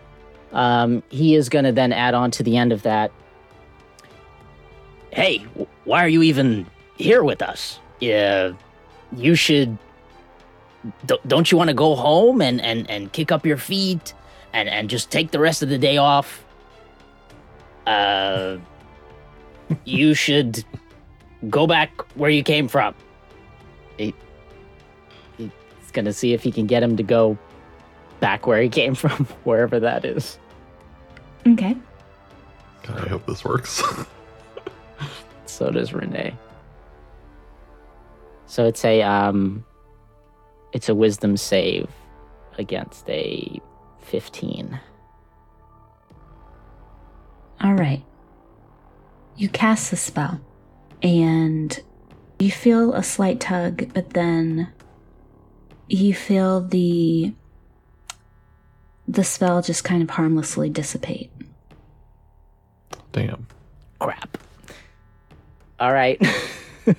[0.52, 3.12] um, he is going to then add on to the end of that.
[5.12, 5.40] Hey,
[5.86, 6.66] why are you even
[6.98, 7.80] here with us?
[8.02, 8.54] Yeah,
[9.16, 9.78] you should.
[11.26, 14.14] Don't you want to go home and, and, and kick up your feet
[14.54, 16.46] and, and just take the rest of the day off?
[17.88, 18.58] Uh,
[19.86, 20.64] you should
[21.50, 22.94] go back where you came from.
[23.98, 24.14] He,
[25.38, 25.50] he's
[25.94, 27.38] gonna see if he can get him to go
[28.20, 30.38] back where he came from, wherever that is.
[31.48, 31.76] okay
[32.84, 33.82] God, I hope this works.
[35.48, 36.36] So does Renee.
[38.46, 39.64] So it's a um,
[40.74, 41.88] it's a wisdom save
[42.58, 43.62] against a
[44.00, 44.78] fifteen.
[47.62, 48.04] All right.
[49.38, 50.42] You cast the spell,
[51.02, 51.82] and
[52.40, 54.72] you feel a slight tug, but then
[55.88, 57.34] you feel the
[59.08, 61.32] the spell just kind of harmlessly dissipate.
[63.12, 63.48] Damn.
[64.00, 64.38] Crap.
[65.80, 66.22] All right.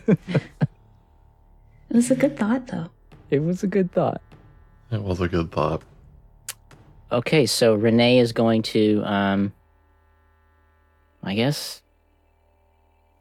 [1.89, 2.91] It was a good thought, though.
[3.31, 4.21] it was a good thought.
[4.91, 5.83] It was a good thought.
[7.11, 9.53] Okay, so Renee is going to, um,
[11.23, 11.81] I guess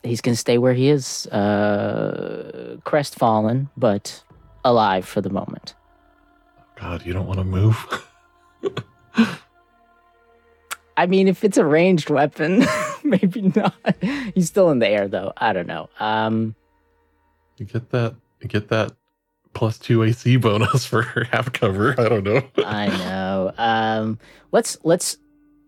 [0.06, 4.24] he's going to stay where he is, uh, crestfallen, but
[4.63, 5.76] alive for the moment.
[6.76, 8.04] God, you don't want to move.
[10.98, 12.65] I mean, if it's a ranged weapon,
[13.04, 13.76] maybe not.
[14.34, 15.34] He's still in the air, though.
[15.38, 15.89] I don't know.
[16.00, 16.56] Um,
[17.58, 18.15] you get that.
[18.41, 18.94] You get that
[19.54, 22.00] plus two AC bonus for half cover.
[22.00, 22.41] I don't know.
[22.58, 23.53] I know.
[23.58, 24.20] Um,
[24.51, 25.18] let's let's.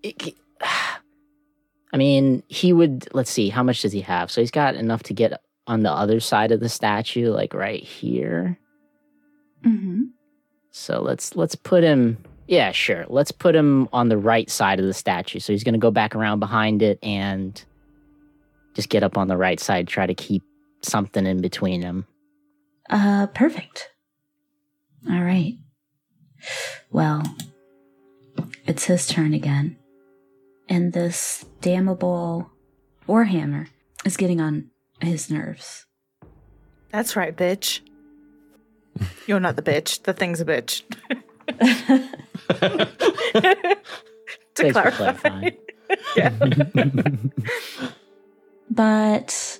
[0.03, 0.35] it-
[1.93, 3.07] I mean, he would.
[3.13, 3.49] Let's see.
[3.49, 4.29] How much does he have?
[4.31, 7.83] So he's got enough to get on the other side of the statue, like right
[7.83, 8.57] here.
[9.65, 10.03] Mm-hmm.
[10.71, 12.17] So let's let's put him.
[12.47, 13.05] Yeah, sure.
[13.09, 15.39] Let's put him on the right side of the statue.
[15.39, 17.61] So he's going to go back around behind it and
[18.73, 19.88] just get up on the right side.
[19.88, 20.43] Try to keep
[20.81, 22.05] something in between him.
[22.89, 23.89] Uh, perfect.
[25.09, 25.57] All right.
[26.91, 27.23] Well,
[28.65, 29.76] it's his turn again.
[30.70, 32.51] And this damnable
[33.07, 33.68] Warhammer
[34.05, 34.70] is getting on
[35.01, 35.86] his nerves.
[36.91, 37.80] That's right, bitch.
[39.28, 40.03] You're not the bitch.
[40.03, 40.84] The thing's a bitch.
[42.47, 43.78] to
[44.55, 45.11] Thanks clarify.
[45.13, 45.57] clarifying.
[46.18, 46.32] yeah.
[48.70, 49.59] But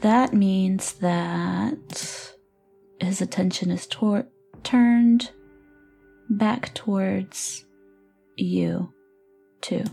[0.00, 2.32] that means that
[3.00, 4.26] his attention is tor-
[4.64, 5.30] turned
[6.28, 7.64] back towards
[8.36, 8.92] you,
[9.60, 9.84] too.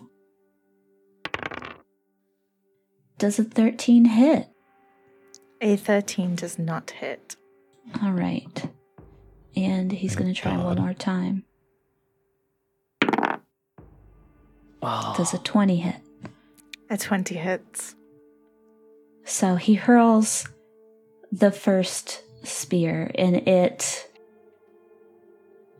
[3.18, 4.47] Does a 13 hit?
[5.61, 7.36] A 13 does not hit.
[8.01, 8.70] All right.
[9.55, 11.43] And he's going to try one more time.
[14.82, 15.95] Oh, Does a 20 hit?
[16.89, 17.95] A 20 hits.
[19.24, 20.49] So he hurls
[21.32, 24.09] the first spear and it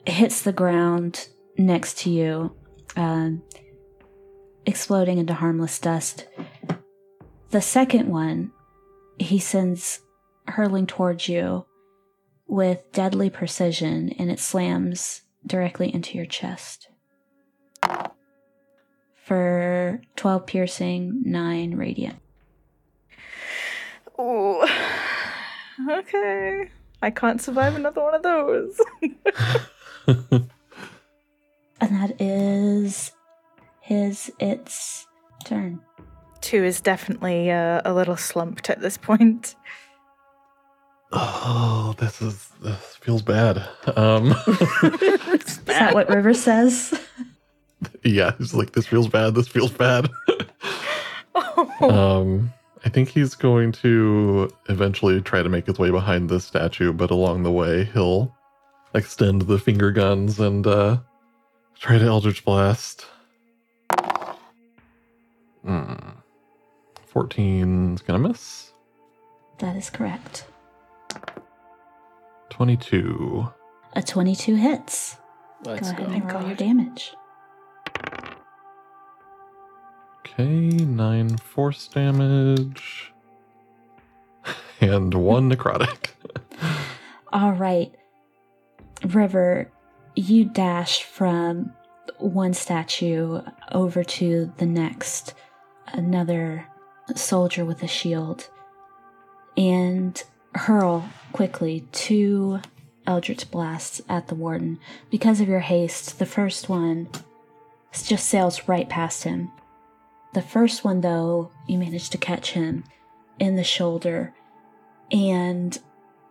[0.06, 1.28] hits the ground
[1.58, 2.56] next to you,
[2.96, 3.44] um,
[4.66, 6.28] exploding into harmless dust.
[7.52, 8.52] The second one
[9.20, 10.00] he sends
[10.48, 11.66] hurling towards you
[12.48, 16.90] with deadly precision and it slams directly into your chest.
[19.24, 22.20] For 12 piercing, 9 radiant.
[24.20, 24.66] Ooh.
[25.90, 26.70] Okay.
[27.02, 28.80] I can't survive another one of those.
[31.84, 33.12] And that is
[33.84, 35.08] his its
[35.44, 35.82] turn.
[36.40, 39.56] Two is definitely uh, a little slumped at this point.
[41.12, 43.62] oh, this is this feels bad.
[43.96, 46.98] Um, Is that what River says?
[48.04, 49.36] yeah, he's like, this feels bad.
[49.36, 50.10] This feels bad.
[51.82, 52.52] um,
[52.86, 57.12] I think he's going to eventually try to make his way behind this statue, but
[57.12, 58.34] along the way, he'll
[58.96, 60.98] extend the finger guns and uh,
[61.80, 63.06] try to Eldritch Blast.
[65.64, 65.94] Hmm.
[67.14, 68.72] 14's gonna miss.
[69.60, 70.46] That is correct.
[72.50, 73.48] 22.
[73.96, 75.18] A 22 hits.
[75.66, 76.04] let's go go.
[76.06, 76.48] ahead and roll God.
[76.48, 77.14] your damage.
[80.20, 83.12] Okay, 9 force damage.
[84.82, 86.10] And 1 necrotic.
[87.34, 87.94] All right.
[89.06, 89.72] River,
[90.16, 91.74] you dash from
[92.20, 93.42] one statue
[93.72, 95.34] over to the next,
[95.88, 96.68] another
[97.16, 98.50] soldier with a shield,
[99.58, 100.24] and
[100.56, 102.60] hurl quickly two
[103.06, 104.80] Eldritch blasts at the warden.
[105.10, 107.10] Because of your haste, the first one
[107.92, 109.52] just sails right past him.
[110.34, 112.86] The first one, though, you manage to catch him
[113.40, 114.34] in the shoulder
[115.12, 115.78] and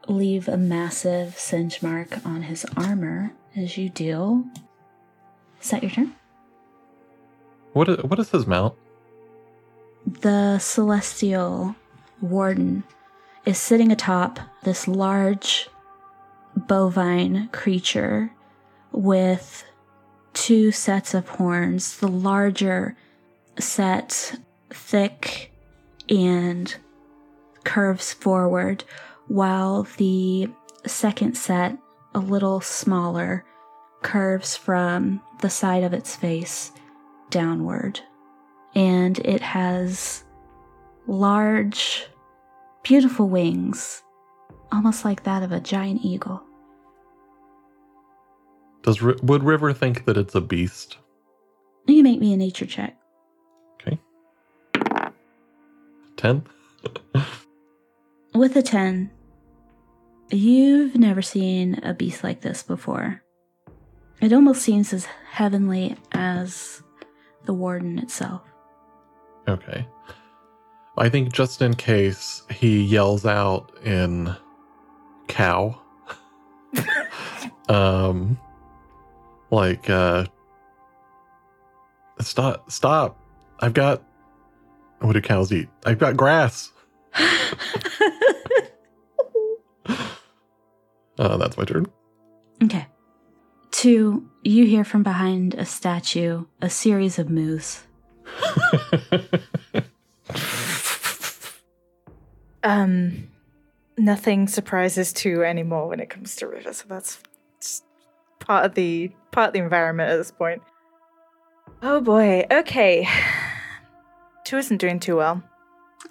[0.09, 4.45] leave a massive singe mark on his armor as you deal.
[5.61, 6.15] Is that your turn?
[7.73, 8.75] What what is his mount?
[10.07, 11.77] The celestial
[12.21, 12.85] warden
[13.45, 15.69] is sitting atop this large
[16.57, 18.33] bovine creature
[18.91, 19.65] with
[20.33, 21.97] two sets of horns.
[21.99, 22.97] The larger
[23.59, 24.39] set
[24.71, 25.53] thick
[26.09, 26.75] and
[27.65, 28.85] curves forward,
[29.29, 30.49] while the
[30.87, 31.77] second set,
[32.15, 33.45] a little smaller,
[34.03, 36.73] curves from the side of its face
[37.31, 38.01] downward.
[38.75, 40.25] And it has
[41.07, 42.07] large,
[42.83, 44.03] beautiful wings,
[44.71, 46.43] almost like that of a giant eagle.
[48.83, 50.99] Does would River think that it's a beast?
[51.87, 52.97] You make me a nature check.
[53.81, 53.99] Okay.
[56.17, 56.45] 10?
[58.35, 59.11] With a 10,
[60.31, 63.23] you've never seen a beast like this before.
[64.21, 66.83] It almost seems as heavenly as
[67.45, 68.43] the warden itself.
[69.49, 69.87] Okay.
[70.97, 74.35] I think just in case he yells out in
[75.29, 75.81] cow.
[77.69, 78.39] um
[79.51, 80.27] like uh
[82.21, 83.19] stop stop.
[83.61, 84.03] I've got
[85.01, 85.69] what do cows eat?
[85.87, 86.71] I've got grass.
[91.19, 91.87] Uh that's my turn.
[92.63, 92.87] Okay.
[93.71, 97.85] Two, you hear from behind a statue a series of moos.
[102.63, 103.29] Um,
[103.99, 107.19] nothing surprises two anymore when it comes to River, so that's
[108.39, 110.63] part of the part of the environment at this point.
[111.83, 112.47] Oh boy.
[112.51, 113.09] Okay.
[114.45, 115.43] Two isn't doing too well.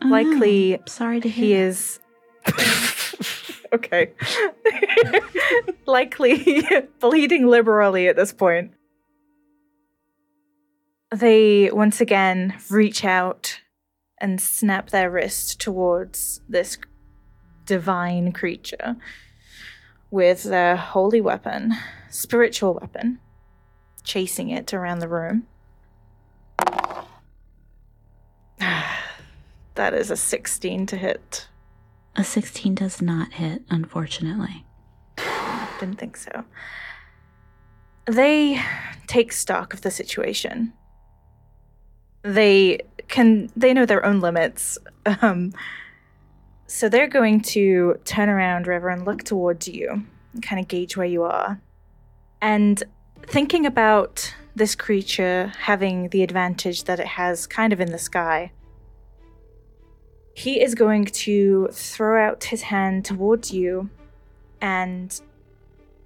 [0.03, 0.77] Oh, Likely no.
[0.87, 1.45] Sorry to hear.
[1.45, 1.59] He that.
[1.59, 1.99] is.
[3.73, 4.11] okay.
[5.85, 6.65] Likely
[6.99, 8.73] bleeding liberally at this point.
[11.13, 13.59] They once again reach out
[14.19, 16.77] and snap their wrist towards this
[17.65, 18.95] divine creature
[20.09, 21.73] with their holy weapon,
[22.09, 23.19] spiritual weapon,
[24.03, 25.47] chasing it around the room.
[28.57, 31.49] that is a 16 to hit.
[32.15, 34.65] A 16 does not hit, unfortunately.
[35.79, 36.45] Didn't think so.
[38.05, 38.61] They
[39.07, 40.71] take stock of the situation.
[42.23, 44.77] They can they know their own limits.
[45.21, 45.53] Um,
[46.67, 50.95] so they're going to turn around, River, and look towards you and kind of gauge
[50.95, 51.59] where you are.
[52.41, 52.81] And
[53.23, 58.51] thinking about this creature having the advantage that it has kind of in the sky,
[60.33, 63.89] he is going to throw out his hand towards you,
[64.61, 65.19] and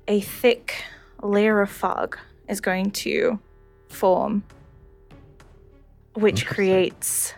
[0.07, 0.83] a thick
[1.21, 2.17] layer of fog
[2.49, 3.39] is going to
[3.87, 4.43] form,
[6.15, 7.33] which creates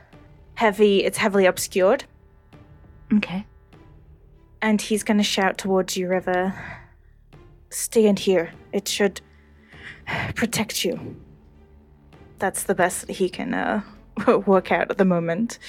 [0.55, 2.05] heavy, it's heavily obscured.
[3.13, 3.45] Okay.
[4.61, 6.53] And he's going to shout towards you, River.
[7.69, 8.51] Stay in here.
[8.71, 9.21] It should
[10.35, 11.15] protect you.
[12.39, 13.81] That's the best that he can uh,
[14.45, 15.59] work out at the moment.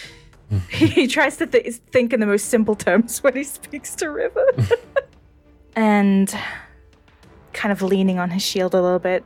[0.70, 4.46] he tries to th- think in the most simple terms when he speaks to River.
[5.76, 6.34] and
[7.52, 9.24] kind of leaning on his shield a little bit,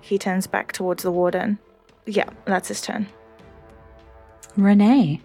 [0.00, 1.58] he turns back towards the warden.
[2.06, 3.06] Yeah, that's his turn.
[4.56, 5.20] Renee.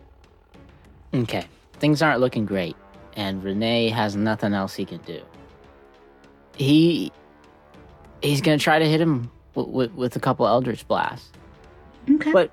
[1.13, 2.75] Okay, things aren't looking great,
[3.15, 5.21] and Renee has nothing else he can do.
[6.55, 7.11] He
[8.21, 11.31] he's gonna try to hit him w- w- with a couple Eldritch blasts.
[12.09, 12.31] Okay.
[12.31, 12.51] But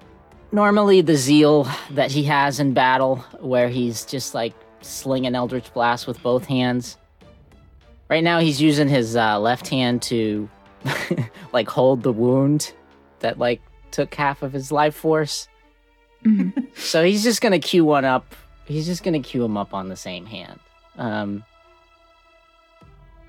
[0.53, 6.07] normally, the zeal that he has in battle, where he's just like slinging Eldritch blasts
[6.07, 6.97] with both hands.
[8.09, 10.49] Right now, he's using his uh, left hand to
[11.53, 12.73] like hold the wound
[13.21, 13.61] that like
[13.97, 15.49] took half of his life force.
[16.25, 16.69] Mhm.
[16.77, 18.35] So he's just gonna queue one up.
[18.67, 20.61] He's just gonna queue him up on the same hand.
[20.99, 21.45] Um,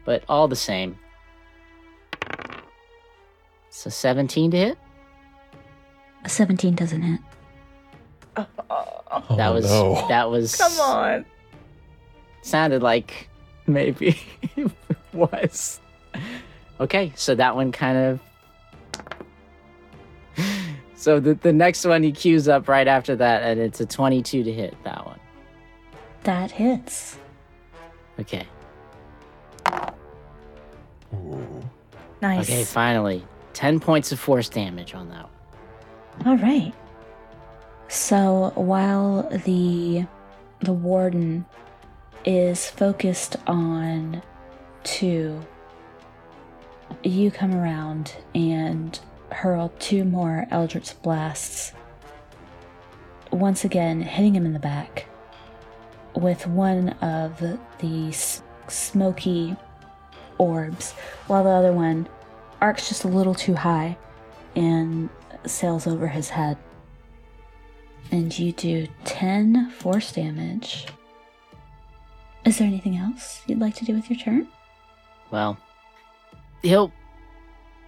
[0.06, 0.98] but all the same.
[3.70, 4.78] So 17 to hit.
[6.26, 7.20] A 17 doesn't hit.
[8.70, 10.06] Oh, that was no.
[10.10, 11.26] that was Come on.
[12.42, 13.30] sounded like
[13.66, 14.20] maybe
[14.56, 14.72] it
[15.14, 15.80] was.
[16.80, 18.20] Okay, so that one kind of.
[20.98, 24.44] So the the next one he queues up right after that, and it's a twenty-two
[24.44, 25.20] to hit that one.
[26.24, 27.20] That hits.
[28.20, 28.48] Okay.
[31.14, 31.62] Ooh.
[32.20, 32.50] Nice.
[32.50, 33.24] Okay, finally,
[33.54, 35.30] ten points of force damage on that
[36.18, 36.28] one.
[36.28, 36.74] All right.
[37.90, 40.08] So while the
[40.62, 41.46] the warden
[42.26, 44.24] is focused on
[44.84, 45.40] two,
[47.04, 49.00] you come around and
[49.32, 51.74] hurl two more eldritch blasts.
[53.32, 55.06] Once again, hitting him in the back
[56.16, 57.40] with one of
[57.80, 58.12] the
[58.68, 59.56] smoky
[60.38, 60.94] orbs,
[61.28, 62.08] while the other one
[62.62, 63.98] arcs just a little too high
[64.56, 65.10] and
[65.46, 66.58] sails over his head.
[68.12, 70.88] And you do 10 force damage.
[72.46, 74.48] Is there anything else you'd like to do with your turn?
[75.32, 75.58] Well,
[76.62, 76.92] he'll.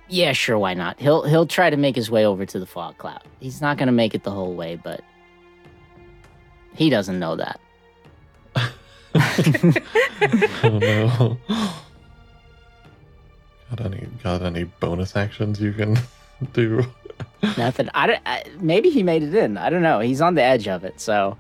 [0.10, 0.57] Yeah, sure.
[0.57, 0.99] Why not?
[0.99, 3.24] He'll he'll try to make his way over to the fog cloud.
[3.39, 5.01] He's not gonna make it the whole way, but
[6.76, 7.60] he doesn't know that.
[8.55, 8.70] oh
[10.82, 11.38] no.
[13.70, 15.97] Got any got any bonus actions you can
[16.53, 16.84] do?
[17.57, 17.89] Nothing.
[17.93, 18.22] I don't.
[18.26, 19.57] I, maybe he made it in.
[19.57, 19.99] I don't know.
[19.99, 21.38] He's on the edge of it, so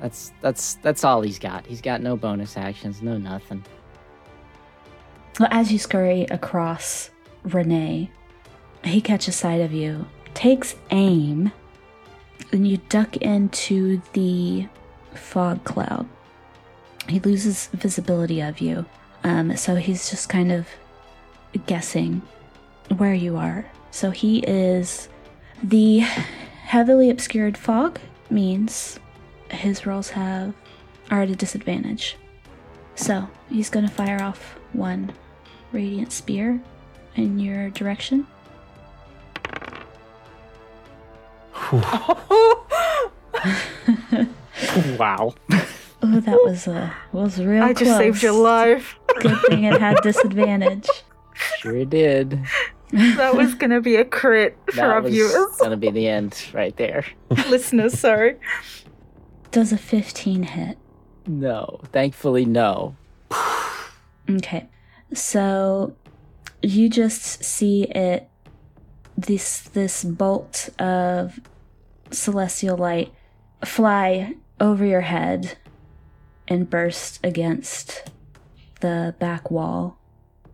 [0.00, 1.64] that's that's that's all he's got.
[1.66, 3.64] He's got no bonus actions, no nothing.
[5.38, 7.10] Well, as you scurry across
[7.44, 8.10] Renee,
[8.84, 11.52] he catches sight of you, takes aim,
[12.52, 14.66] and you duck into the
[15.14, 16.06] fog cloud.
[17.08, 18.84] He loses visibility of you,
[19.24, 20.66] um, so he's just kind of
[21.66, 22.22] guessing
[22.96, 23.66] where you are.
[23.90, 25.08] So he is
[25.62, 27.98] the heavily obscured fog
[28.30, 29.00] means
[29.50, 30.54] his rolls have
[31.10, 32.16] are at a disadvantage.
[32.94, 35.12] So he's gonna fire off one
[35.72, 36.60] radiant spear
[37.16, 38.26] in your direction.
[44.98, 45.34] Wow.
[46.02, 48.98] Oh, that was uh, was real I just saved your life.
[49.20, 50.88] Good thing it had disadvantage.
[51.58, 52.40] Sure did.
[52.90, 56.46] That was gonna be a crit for That our was viewers, gonna be the end
[56.54, 57.04] right there.
[57.50, 57.98] listeners.
[57.98, 58.36] Sorry.
[59.50, 60.78] Does a 15 hit?
[61.26, 62.96] No, thankfully no.
[64.36, 64.68] Okay.
[65.12, 65.96] So
[66.62, 68.28] you just see it
[69.16, 71.40] this this bolt of
[72.10, 73.12] celestial light
[73.64, 75.56] fly over your head
[76.48, 78.10] and burst against
[78.80, 79.98] the back wall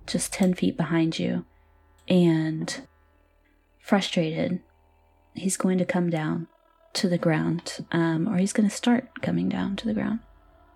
[0.07, 1.45] just 10 feet behind you
[2.09, 2.83] and
[3.81, 4.61] frustrated,
[5.35, 6.49] he's going to come down
[6.95, 10.20] to the ground, um, or he's going to start coming down to the ground.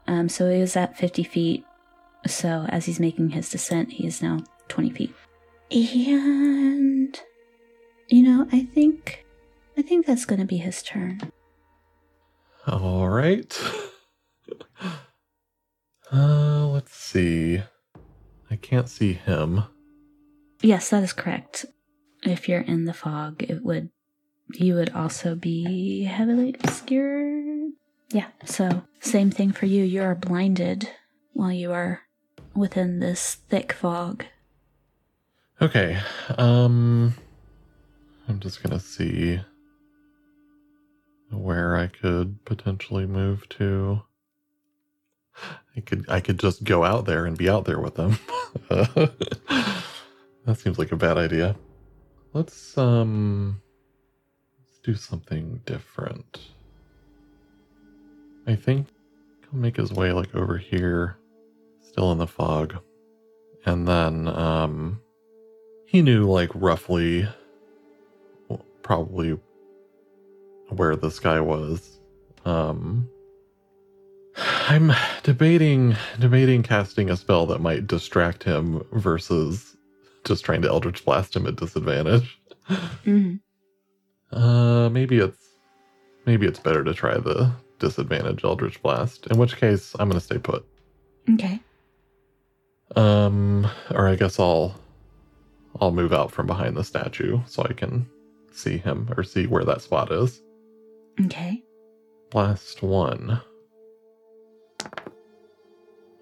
[0.07, 1.65] Um, so he was at 50 feet.
[2.27, 5.15] So as he's making his descent, he is now 20 feet.
[5.71, 7.21] And,
[8.09, 9.25] you know, I think,
[9.77, 11.21] I think that's going to be his turn.
[12.67, 13.59] All right.
[16.13, 17.63] Uh, let's see.
[18.51, 19.63] I can't see him.
[20.61, 21.67] Yes, that is correct.
[22.25, 23.91] If you're in the fog, it would
[24.55, 27.71] you would also be heavily obscured.
[28.11, 29.85] Yeah, so same thing for you.
[29.85, 30.89] You are blinded
[31.33, 32.03] while you are
[32.55, 34.25] within this thick fog.
[35.61, 35.99] Okay.
[36.37, 37.15] Um
[38.29, 39.41] I'm just going to see
[41.31, 44.03] where I could potentially move to.
[45.77, 48.19] I could I could just go out there and be out there with them.
[48.69, 49.13] that
[50.57, 51.57] seems like a bad idea.
[52.33, 53.61] Let's um
[54.61, 56.41] let's do something different.
[58.47, 58.89] I think
[59.41, 61.17] he'll make his way like over here,
[61.91, 62.77] still in the fog.
[63.67, 65.01] And then um
[65.87, 67.29] he knew like roughly
[68.83, 69.39] probably
[70.69, 71.99] where this guy was.
[72.45, 73.09] Um
[74.37, 74.93] I'm
[75.25, 79.77] debating debating casting a spell that might distract him versus
[80.25, 82.39] just trying to Eldritch Blast him at disadvantage.
[83.05, 83.41] Mm.
[84.31, 85.45] Uh, maybe it's
[86.25, 89.27] maybe it's better to try the disadvantage Eldritch Blast.
[89.27, 90.65] In which case, I'm gonna stay put.
[91.35, 91.61] Okay.
[92.97, 94.75] Um, or I guess I'll
[95.81, 98.09] I'll move out from behind the statue so I can
[98.53, 100.43] see him or see where that spot is.
[101.25, 101.63] Okay.
[102.35, 103.41] Last one.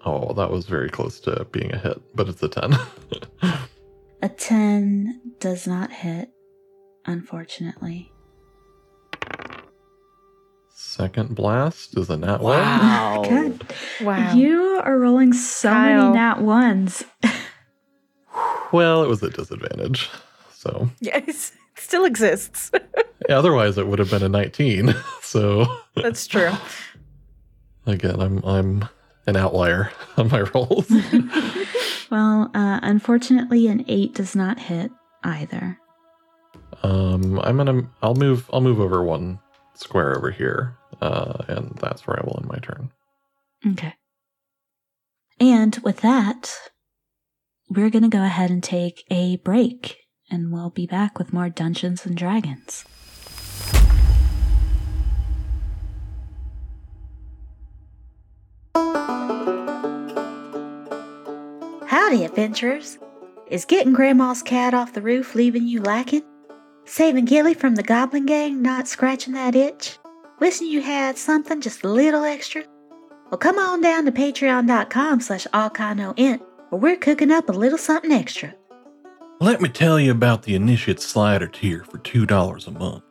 [0.05, 2.75] Oh, that was very close to being a hit, but it's a 10.
[4.21, 6.29] A 10 does not hit,
[7.05, 8.11] unfortunately.
[10.81, 12.57] Second blast is a nat one.
[12.57, 13.25] Wow.
[13.29, 13.73] God.
[13.99, 14.33] Wow.
[14.33, 16.03] You are rolling so Kyle.
[16.03, 17.03] many nat ones.
[18.71, 20.11] Well, it was a disadvantage.
[20.53, 22.69] So, yes, it still exists.
[23.27, 24.93] yeah, otherwise it would have been a 19.
[25.23, 25.65] So,
[25.95, 26.51] That's true.
[27.87, 28.87] again, I'm I'm
[29.25, 30.87] an outlier on my rolls.
[32.11, 34.91] well, uh, unfortunately, an 8 does not hit
[35.23, 35.79] either.
[36.83, 39.39] Um, I'm gonna I'll move I'll move over one
[39.79, 42.91] square over here, uh, and that's where I will end my turn.
[43.71, 43.93] Okay.
[45.39, 46.53] And with that,
[47.69, 49.97] we're going to go ahead and take a break,
[50.29, 52.83] and we'll be back with more Dungeons and Dragons.
[61.85, 62.97] Howdy, adventurers.
[63.47, 66.23] Is getting Grandma's cat off the roof leaving you lacking?
[66.89, 69.99] Saving Gilly from the Goblin Gang not scratching that itch?
[70.39, 72.63] Wishing you had something just a little extra?
[73.29, 78.11] Well, come on down to patreon.com slash allchanoint, where we're cooking up a little something
[78.11, 78.55] extra.
[79.39, 83.03] Let me tell you about the Initiate Slider tier for $2 a month.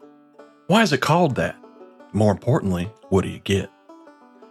[0.67, 1.57] Why is it called that?
[2.13, 3.71] More importantly, what do you get?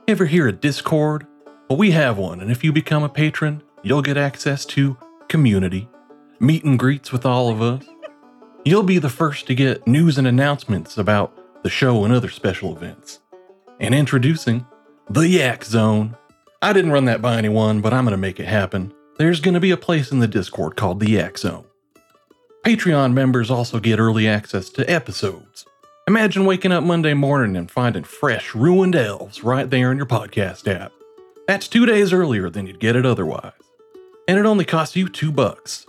[0.07, 1.27] Ever hear of Discord?
[1.69, 4.95] Well, we have one, and if you become a patron, you'll get access to
[5.27, 5.89] community,
[6.39, 7.83] meet and greets with all of us.
[8.67, 12.75] You'll be the first to get news and announcements about the show and other special
[12.75, 13.21] events.
[13.79, 14.65] And introducing
[15.09, 16.17] the Yak Zone.
[16.61, 18.93] I didn't run that by anyone, but I'm going to make it happen.
[19.17, 21.63] There's going to be a place in the Discord called the Yak Zone.
[22.65, 25.63] Patreon members also get early access to episodes.
[26.05, 30.67] Imagine waking up Monday morning and finding fresh, ruined elves right there in your podcast
[30.67, 30.91] app.
[31.47, 33.53] That's two days earlier than you'd get it otherwise.
[34.27, 35.85] And it only costs you two bucks.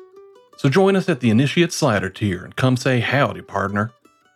[0.58, 3.92] So join us at the Initiate Slider tier and come say howdy, partner.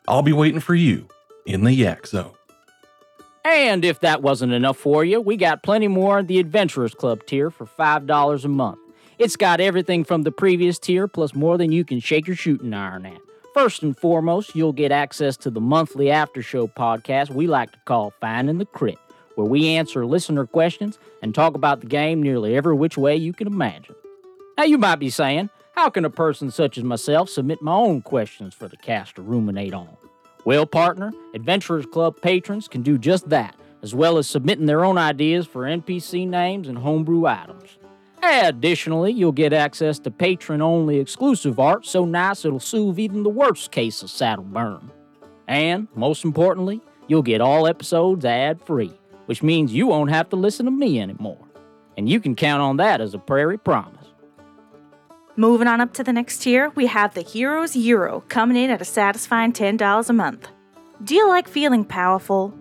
[0.07, 1.09] I'll be waiting for you
[1.47, 2.33] in the Yak Zone.
[3.45, 7.27] And if that wasn't enough for you, we got plenty more at the Adventurers Club
[7.27, 8.79] tier for $5 a month.
[9.19, 12.73] It's got everything from the previous tier plus more than you can shake your shooting
[12.73, 13.19] iron at.
[13.53, 17.79] First and foremost, you'll get access to the monthly after show podcast we like to
[17.85, 18.99] call Finding the Crit,
[19.35, 23.33] where we answer listener questions and talk about the game nearly every which way you
[23.33, 23.97] can imagine.
[24.57, 28.03] Now, you might be saying, how can a person such as myself submit my own
[28.03, 29.89] questions for the cast to ruminate on?
[30.45, 34.99] Well, partner, Adventurers Club patrons can do just that, as well as submitting their own
[34.99, 37.79] ideas for NPC names and homebrew items.
[38.23, 43.29] Additionally, you'll get access to patron only exclusive art so nice it'll soothe even the
[43.29, 44.91] worst case of saddle burn.
[45.49, 48.93] And, most importantly, you'll get all episodes ad free,
[49.27, 51.45] which means you won't have to listen to me anymore.
[51.97, 54.02] And you can count on that as a prairie promise.
[55.37, 58.83] Moving on up to the next tier, we have the Hero's Euro coming in at
[58.83, 60.49] a satisfying $10 a month.
[61.03, 62.53] Do you like feeling powerful?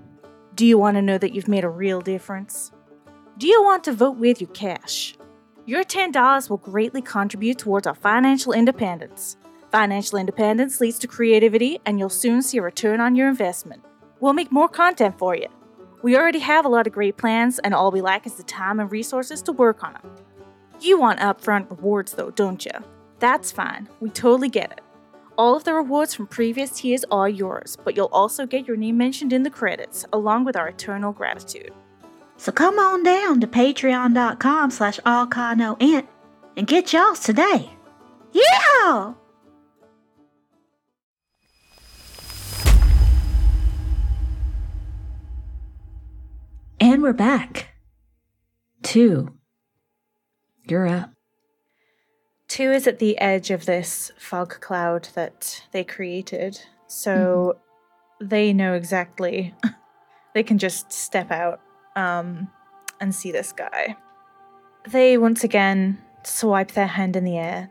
[0.56, 2.72] Do you want to know that you've made a real difference?
[3.38, 5.16] Do you want to vote with your cash?
[5.66, 9.36] Your $10 will greatly contribute towards our financial independence.
[9.70, 13.84] Financial independence leads to creativity, and you'll soon see a return on your investment.
[14.22, 15.48] We'll make more content for you.
[16.04, 18.80] We already have a lot of great plans, and all we lack is the time
[18.80, 20.16] and resources to work on them.
[20.84, 22.72] You want upfront rewards, though, don't you?
[23.20, 23.88] That's fine.
[24.00, 24.82] We totally get it.
[25.38, 28.98] All of the rewards from previous tiers are yours, but you'll also get your name
[28.98, 31.72] mentioned in the credits, along with our eternal gratitude.
[32.38, 36.08] So come on down to patreon.com slash allchanoint
[36.58, 37.70] and get y'all's today.
[38.32, 39.14] Yeah!
[46.80, 47.68] And we're back.
[48.82, 49.38] Two.
[50.72, 51.12] You're up.
[52.48, 57.58] Two is at the edge of this fog cloud that they created, so
[58.22, 59.54] they know exactly.
[60.34, 61.60] they can just step out
[61.98, 62.50] um,
[63.02, 63.98] and see this guy.
[64.88, 67.70] They once again swipe their hand in the air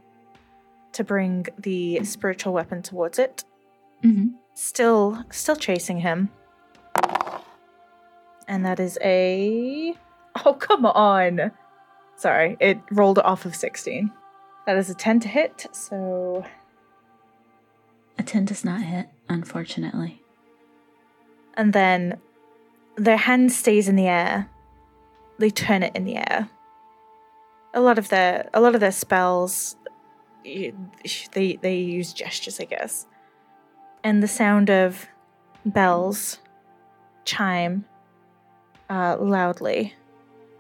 [0.92, 3.44] to bring the spiritual weapon towards it.
[4.05, 4.34] Mm-hmm.
[4.53, 6.28] Still, still chasing him.
[8.46, 9.94] And that is a.
[10.44, 11.53] Oh, come on.
[12.20, 14.12] Sorry, it rolled off of 16.
[14.66, 16.44] That is a 10 to hit, so.
[18.18, 20.22] A 10 does not hit, unfortunately.
[21.54, 22.20] And then
[22.96, 24.50] their hand stays in the air.
[25.38, 26.50] They turn it in the air.
[27.72, 29.76] A lot of their a lot of their spells
[30.44, 33.06] they they use gestures, I guess.
[34.04, 35.06] And the sound of
[35.64, 36.38] bells
[37.24, 37.86] chime
[38.90, 39.94] uh, loudly,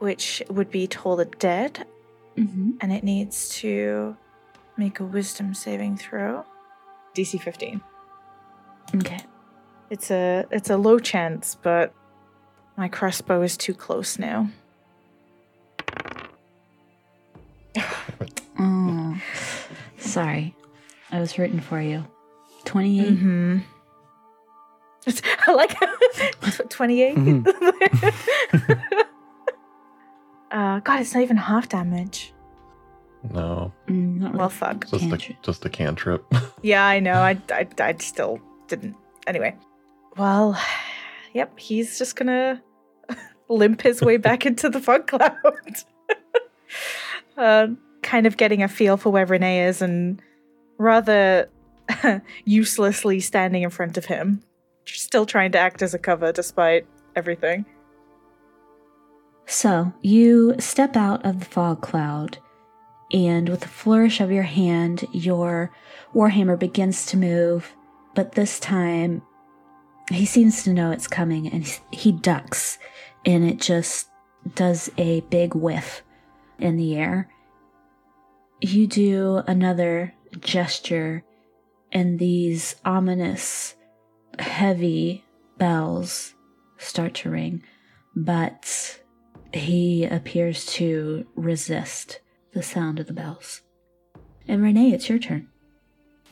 [0.00, 1.86] which would be Toll the Dead,
[2.36, 2.70] Mm-hmm.
[2.80, 4.16] and it needs to
[4.76, 6.44] make a wisdom saving throw.
[7.14, 7.80] DC 15.
[8.96, 9.18] Okay.
[9.90, 11.92] It's a it's a low chance, but
[12.76, 14.48] my crossbow is too close now.
[18.58, 19.20] Oh,
[19.98, 20.54] sorry.
[21.10, 22.04] I was rooting for you.
[22.64, 23.08] 28.
[23.12, 23.58] Mm-hmm.
[25.46, 25.74] I like
[26.68, 27.16] twenty eight.
[30.50, 32.32] uh, God, it's not even half damage.
[33.32, 34.86] No, Mm, not Well, fuck.
[34.88, 35.42] just a, cantrip.
[35.42, 36.24] just a cantrip.
[36.62, 37.14] Yeah, I know.
[37.20, 38.96] I, I, I still didn't.
[39.26, 39.54] Anyway,
[40.16, 40.58] well,
[41.34, 41.58] yep.
[41.58, 42.62] He's just gonna
[43.48, 45.34] limp his way back into the fog cloud.
[47.36, 47.66] uh,
[48.02, 50.20] kind of getting a feel for where Renee is, and
[50.78, 51.48] rather
[52.44, 54.42] uselessly standing in front of him,
[54.86, 56.86] still trying to act as a cover despite
[57.16, 57.64] everything.
[59.50, 62.38] So you step out of the fog cloud,
[63.12, 65.72] and with a flourish of your hand, your
[66.14, 67.74] warhammer begins to move.
[68.14, 69.22] But this time,
[70.08, 72.78] he seems to know it's coming, and he- ducks,
[73.26, 74.08] and it just
[74.54, 76.04] does a big whiff
[76.60, 77.28] in the air.
[78.60, 81.24] You do another gesture,
[81.90, 83.74] and these ominous,
[84.38, 85.24] heavy
[85.58, 86.36] bells
[86.78, 87.64] start to ring,
[88.14, 88.99] but
[89.52, 92.20] he appears to resist
[92.52, 93.62] the sound of the bells.
[94.48, 95.48] And Renee, it's your turn.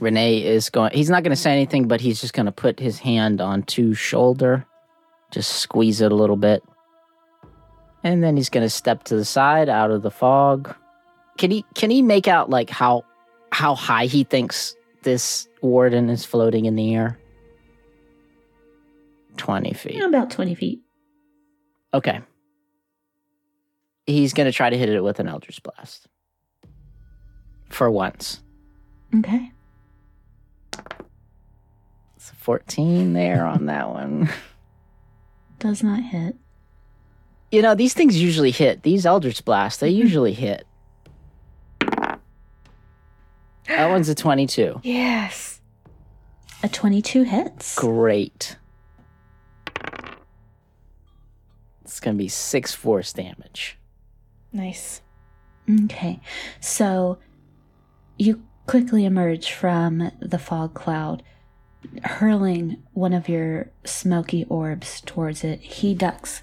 [0.01, 0.93] Renee is going.
[0.93, 3.65] He's not going to say anything, but he's just going to put his hand on
[3.65, 4.65] Two's shoulder,
[5.31, 6.63] just squeeze it a little bit,
[8.05, 10.75] and then he's going to step to the side out of the fog.
[11.37, 11.65] Can he?
[11.75, 13.05] Can he make out like how
[13.51, 17.19] how high he thinks this warden is floating in the air?
[19.37, 20.03] Twenty feet.
[20.03, 20.81] About 20 feet.
[21.95, 22.21] Okay.
[24.09, 26.09] He's going to try to hit it with an Eldritch Blast.
[27.69, 28.41] For once.
[29.15, 29.53] Okay.
[32.17, 34.31] It's a 14 there on that one.
[35.59, 36.37] Does not hit.
[37.53, 38.83] You know, these things usually hit.
[38.83, 40.01] These Eldritch Blasts, they mm-hmm.
[40.01, 40.67] usually hit.
[43.67, 44.81] That one's a 22.
[44.85, 45.61] Yes.
[46.63, 47.75] A 22 hits.
[47.75, 48.57] Great.
[51.83, 53.79] It's going to be six force damage.
[54.53, 55.03] Nice.
[55.85, 56.21] Okay.
[56.61, 57.19] So
[58.17, 61.23] you quickly emerge from the fog cloud,
[62.05, 65.61] hurling one of your smoky orbs towards it.
[65.61, 66.43] He ducks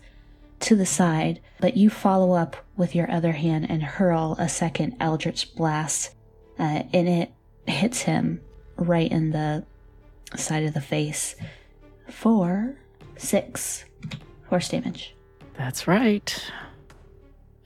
[0.61, 4.95] to the side, but you follow up with your other hand and hurl a second
[4.99, 6.15] eldritch blast,
[6.57, 7.31] uh, and it
[7.67, 8.41] hits him
[8.77, 9.65] right in the
[10.35, 11.35] side of the face
[12.09, 12.75] for
[13.17, 13.85] six
[14.49, 15.15] force damage.
[15.57, 16.51] That's right.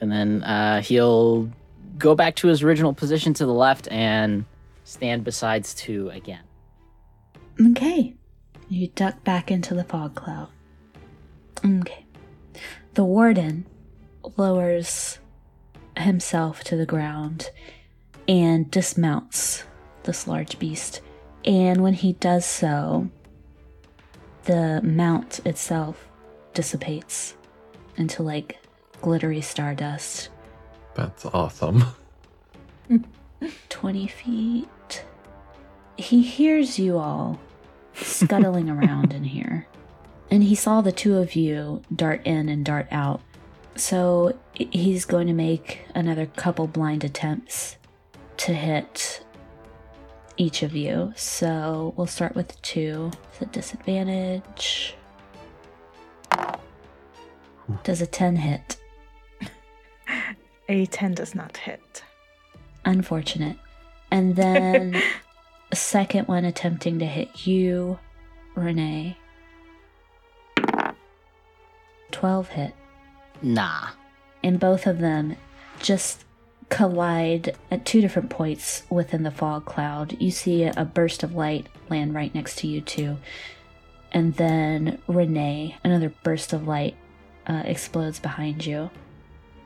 [0.02, 1.50] And then uh, he'll
[1.98, 4.46] go back to his original position to the left and
[4.84, 6.44] stand besides two again.
[7.60, 8.16] Okay.
[8.70, 10.50] You duck back into the fog cloud.
[11.66, 12.06] Okay.
[12.94, 13.66] The warden
[14.38, 15.20] lowers
[15.98, 17.52] himself to the ground
[18.28, 19.64] and dismounts
[20.04, 21.02] this large beast.
[21.46, 23.10] And when he does so,
[24.44, 26.08] the mount itself
[26.54, 27.36] dissipates
[27.98, 28.59] into like
[29.02, 30.30] glittery stardust.
[30.96, 31.84] That's awesome.
[33.70, 35.06] 20 feet.
[35.98, 37.40] He hears you all
[37.94, 39.68] scuttling around in here.
[40.32, 43.22] And he saw the two of you dart in and dart out.
[43.76, 47.78] So he's going to make another couple blind attempts
[48.38, 49.24] to hit
[50.38, 51.14] each of you.
[51.16, 53.12] So we'll start with two.
[53.32, 54.96] It's a disadvantage.
[57.84, 58.78] Does a 10 hit?
[60.68, 62.04] A 10 does not hit.
[62.86, 63.58] Unfortunate.
[64.12, 65.02] And then
[65.72, 68.00] a second one attempting to hit you,
[68.56, 69.18] Renee.
[72.12, 72.74] 12 hit.
[73.42, 73.90] Nah.
[74.44, 75.36] And both of them
[75.80, 76.26] just
[76.70, 80.16] collide at two different points within the fog cloud.
[80.20, 83.18] You see a burst of light land right next to you, too.
[84.12, 86.96] And then Renee, another burst of light
[87.48, 88.90] uh, explodes behind you.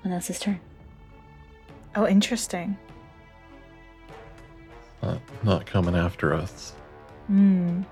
[0.04, 0.60] And that's his turn.
[1.95, 2.78] Oh, interesting.
[5.01, 6.74] Not, not coming after us.
[7.28, 7.84] Hmm.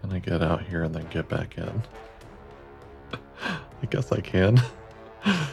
[0.00, 1.82] Can I get out here and then get back in?
[3.42, 4.60] I guess I can.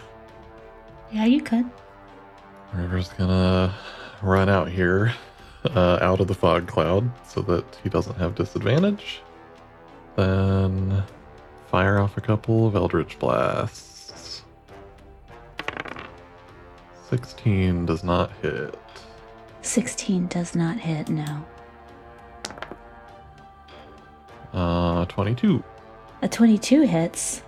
[1.14, 1.70] Yeah, you could.
[2.74, 3.72] River's gonna
[4.24, 5.14] run out here,
[5.64, 9.22] uh, out of the fog cloud, so that he doesn't have disadvantage.
[10.16, 11.04] Then
[11.68, 13.93] fire off a couple of Eldritch Blasts.
[17.10, 18.78] 16 does not hit.
[19.62, 21.46] 16 does not hit, no.
[24.54, 25.64] Uh, 22.
[26.22, 27.44] A 22 hits.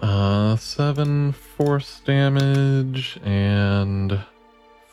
[0.00, 4.20] Uh, 7 force damage and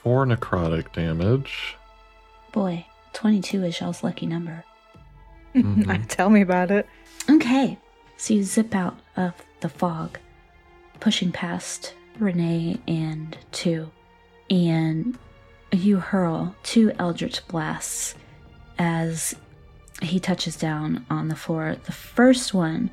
[0.04, 1.76] 4 necrotic damage.
[2.52, 4.64] Boy, 22 is y'all's lucky number.
[5.56, 6.06] Mhm.
[6.08, 6.88] Tell me about it.
[7.30, 7.78] Okay,
[8.18, 10.20] so you zip out of the fog,
[11.00, 13.92] pushing past Renee and two,
[14.50, 15.18] and
[15.72, 18.16] you hurl two Eldritch blasts
[18.78, 19.36] as
[20.02, 21.76] he touches down on the floor.
[21.86, 22.90] The first one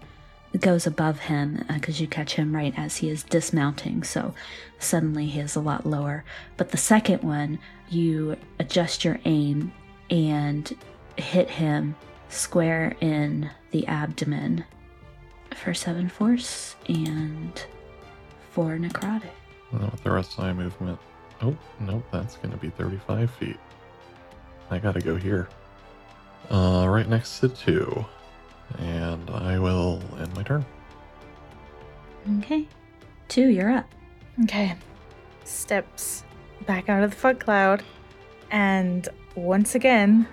[0.61, 4.35] goes above him uh, because you catch him right as he is dismounting, so
[4.79, 6.25] suddenly he is a lot lower.
[6.57, 7.59] But the second one,
[7.89, 9.73] you adjust your aim
[10.11, 10.75] and
[11.17, 11.97] hit him
[12.29, 14.65] square in the abdomen
[15.55, 17.65] for seven force and
[18.57, 19.29] four necrotic.
[19.71, 20.99] And then with the rest of my movement.
[21.43, 23.59] Oh, nope, that's gonna be 35 feet.
[24.71, 25.47] I gotta go here.
[26.51, 28.03] Uh, right next to two.
[28.79, 30.65] And I will end my turn.
[32.39, 32.67] Okay.
[33.29, 33.91] Two, you're up.
[34.45, 34.75] Okay.
[35.45, 36.25] Steps
[36.65, 37.83] back out of the fog cloud.
[38.51, 40.27] And once again,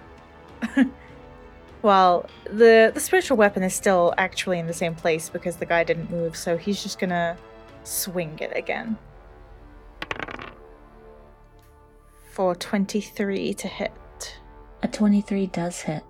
[1.82, 5.84] well, the, the spiritual weapon is still actually in the same place because the guy
[5.84, 7.38] didn't move, so he's just gonna
[7.84, 8.97] swing it again.
[12.31, 14.39] For 23 to hit.
[14.81, 16.03] A 23 does hit.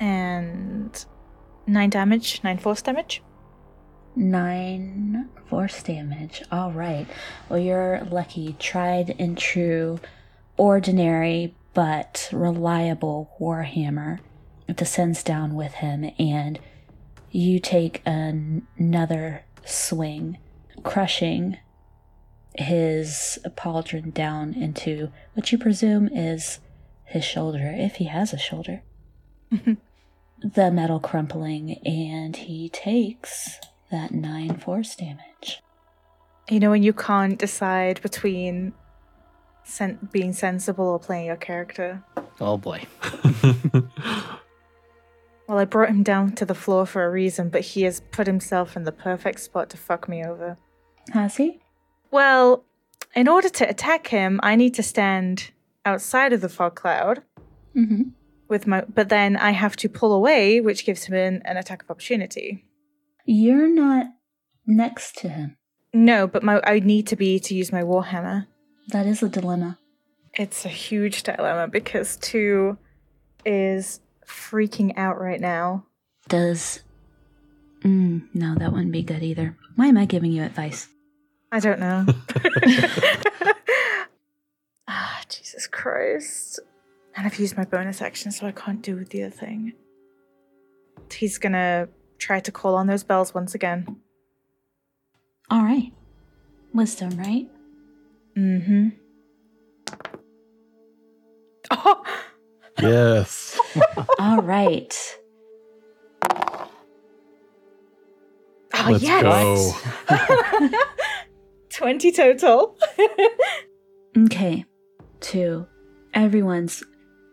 [0.00, 1.04] And
[1.66, 3.22] 9 damage, 9 force damage.
[4.14, 6.42] Nine force damage.
[6.52, 7.06] All right.
[7.48, 8.56] Well, you're lucky.
[8.58, 10.00] Tried and true,
[10.58, 14.18] ordinary but reliable Warhammer
[14.74, 16.58] descends down with him, and
[17.32, 20.38] you take an- another swing,
[20.82, 21.58] crushing
[22.54, 26.60] his pauldron down into what you presume is
[27.04, 28.82] his shoulder, if he has a shoulder.
[29.50, 33.58] the metal crumpling, and he takes
[33.90, 35.62] that nine force damage.
[36.50, 38.72] You know, when you can't decide between
[39.64, 42.02] sen- being sensible or playing your character.
[42.40, 42.82] Oh boy.
[45.52, 48.26] Well, I brought him down to the floor for a reason, but he has put
[48.26, 50.56] himself in the perfect spot to fuck me over.
[51.12, 51.60] Has he?
[52.10, 52.64] Well,
[53.14, 55.50] in order to attack him, I need to stand
[55.84, 57.22] outside of the fog cloud
[57.76, 58.02] Mm-hmm.
[58.48, 61.82] with my but then I have to pull away, which gives him an, an attack
[61.82, 62.64] of opportunity.
[63.26, 64.06] You're not
[64.66, 65.58] next to him.
[65.92, 68.46] No, but my I need to be to use my warhammer.
[68.88, 69.78] That is a dilemma.
[70.32, 72.78] It's a huge dilemma because two
[73.44, 74.00] is
[74.32, 75.86] freaking out right now.
[76.28, 76.80] Does
[77.84, 79.56] Mm, no, that wouldn't be good either.
[79.74, 80.88] Why am I giving you advice?
[81.50, 82.06] I don't know.
[84.88, 86.60] ah, Jesus Christ.
[87.16, 89.72] And I've used my bonus action, so I can't do the other thing.
[91.12, 94.00] He's gonna try to call on those bells once again.
[95.50, 95.92] All right.
[96.72, 97.48] Wisdom, right?
[98.36, 98.88] Mm-hmm.
[101.70, 102.04] Oh,
[102.82, 103.58] Yes.
[104.18, 104.94] All right.
[108.74, 109.22] oh Let's yes.
[110.08, 110.68] go.
[111.70, 112.76] 20 total.
[114.26, 114.64] Okay.
[115.20, 115.66] Two.
[116.12, 116.84] Everyone's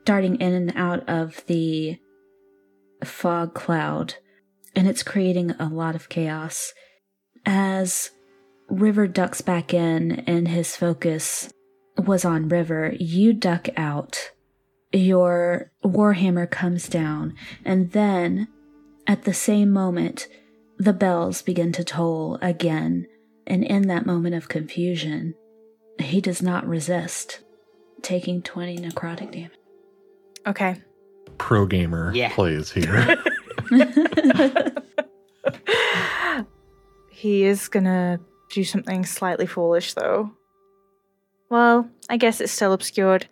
[0.06, 1.98] darting in and out of the
[3.04, 4.16] fog cloud,
[4.76, 6.74] and it's creating a lot of chaos.
[7.46, 8.12] As
[8.70, 11.52] River ducks back in and his focus
[11.98, 14.32] was on River, you duck out.
[14.92, 18.48] Your Warhammer comes down, and then
[19.08, 20.28] at the same moment,
[20.78, 23.08] the bells begin to toll again.
[23.46, 25.34] And in that moment of confusion,
[26.00, 27.42] he does not resist,
[28.02, 29.52] taking 20 necrotic damage.
[30.48, 30.82] Okay.
[31.38, 32.34] Pro gamer Yeah.
[32.34, 33.18] plays here.
[37.12, 38.20] he is gonna
[38.52, 40.32] do something slightly foolish, though.
[41.50, 43.28] Well, I guess it's still obscured.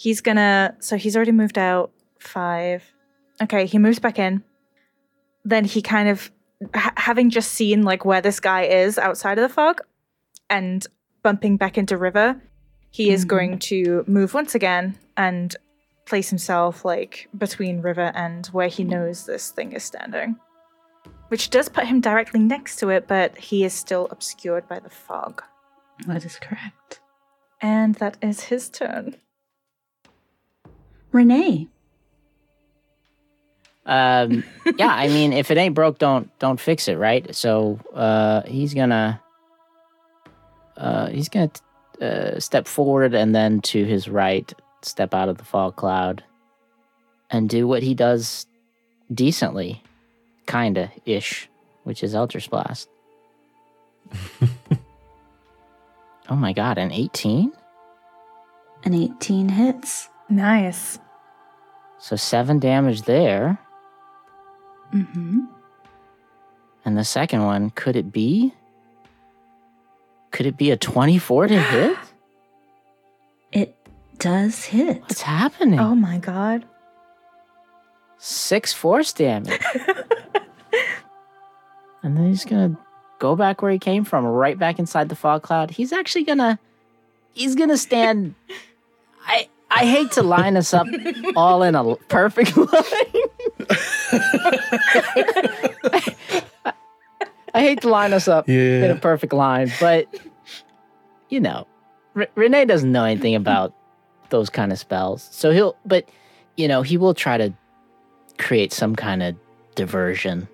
[0.00, 0.74] He's gonna.
[0.78, 2.82] So he's already moved out five.
[3.42, 4.42] Okay, he moves back in.
[5.44, 6.30] Then he kind of,
[6.74, 9.82] ha- having just seen like where this guy is outside of the fog,
[10.48, 10.86] and
[11.22, 12.40] bumping back into river,
[12.90, 13.28] he is Mhm.
[13.28, 15.54] going to move once again and
[16.06, 20.36] place himself like between river and where he knows this thing is standing
[21.28, 24.90] which does put him directly next to it, but he is still obscured by the
[24.90, 25.40] fog.
[26.08, 26.98] that is correct.
[27.60, 29.14] And that is his turn.
[31.12, 31.68] Renee.
[33.86, 34.44] Um,
[34.78, 37.34] yeah, I mean, if it ain't broke, don't don't fix it, right?
[37.34, 39.20] So uh, he's gonna
[40.76, 41.50] uh, he's gonna
[42.00, 44.52] uh, step forward and then to his right,
[44.82, 46.22] step out of the fog cloud,
[47.30, 48.46] and do what he does
[49.12, 49.82] decently,
[50.46, 51.48] kinda ish,
[51.84, 52.88] which is Eldritch Blast.
[56.28, 57.52] oh my god, an eighteen!
[58.82, 60.08] An 18 hits.
[60.30, 60.98] Nice.
[61.98, 63.58] So seven damage there.
[64.94, 65.40] Mm-hmm.
[66.84, 68.54] And the second one, could it be?
[70.30, 71.98] Could it be a 24 to hit?
[73.52, 73.76] It
[74.18, 75.02] does hit.
[75.02, 75.80] What's happening?
[75.80, 76.64] Oh my god.
[78.18, 79.60] Six force damage.
[82.02, 82.78] and then he's gonna
[83.18, 85.70] go back where he came from, right back inside the fog cloud.
[85.72, 86.58] He's actually gonna
[87.32, 88.34] he's gonna stand
[89.26, 90.86] I I hate to line us up
[91.36, 92.66] all in a perfect line.
[97.52, 100.06] I hate to line us up in a perfect line, but
[101.28, 101.66] you know,
[102.14, 103.72] R- Renee doesn't know anything about
[104.30, 105.28] those kind of spells.
[105.32, 106.08] So he'll, but
[106.56, 107.52] you know, he will try to
[108.38, 109.34] create some kind of
[109.74, 110.48] diversion.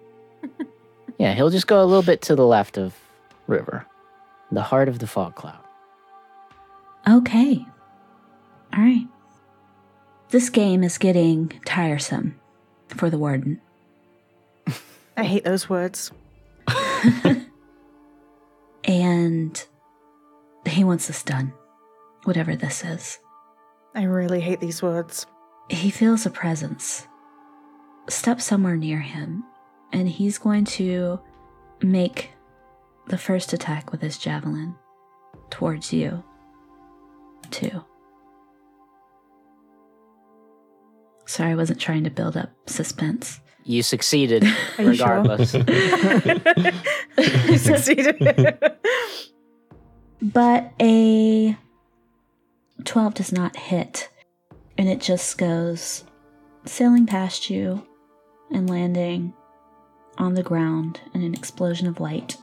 [1.19, 2.95] yeah, he'll just go a little bit to the left of
[3.47, 3.87] River,
[4.51, 5.59] the heart of the fog cloud.
[7.09, 7.65] Okay.
[8.77, 9.07] All right.
[10.31, 12.39] This game is getting tiresome
[12.89, 13.61] for the warden.
[15.17, 16.11] I hate those words.
[18.87, 19.67] And
[20.65, 21.53] he wants this done,
[22.25, 23.19] whatever this is.
[23.95, 25.27] I really hate these words.
[25.69, 27.09] He feels a presence.
[28.09, 29.43] Step somewhere near him,
[29.93, 31.19] and he's going to
[31.83, 32.31] make
[33.09, 34.77] the first attack with his javelin
[35.51, 36.23] towards you.
[37.51, 37.85] Two.
[41.27, 43.41] Sorry, I wasn't trying to build up suspense.
[43.65, 44.45] You succeeded,
[44.79, 45.09] Are you sure?
[45.09, 45.55] regardless.
[47.49, 48.59] you succeeded.
[50.23, 51.57] But a
[52.85, 54.09] 12 does not hit,
[54.79, 56.05] and it just goes
[56.65, 57.85] sailing past you
[58.53, 59.35] and landing
[60.19, 62.37] on the ground in an explosion of light.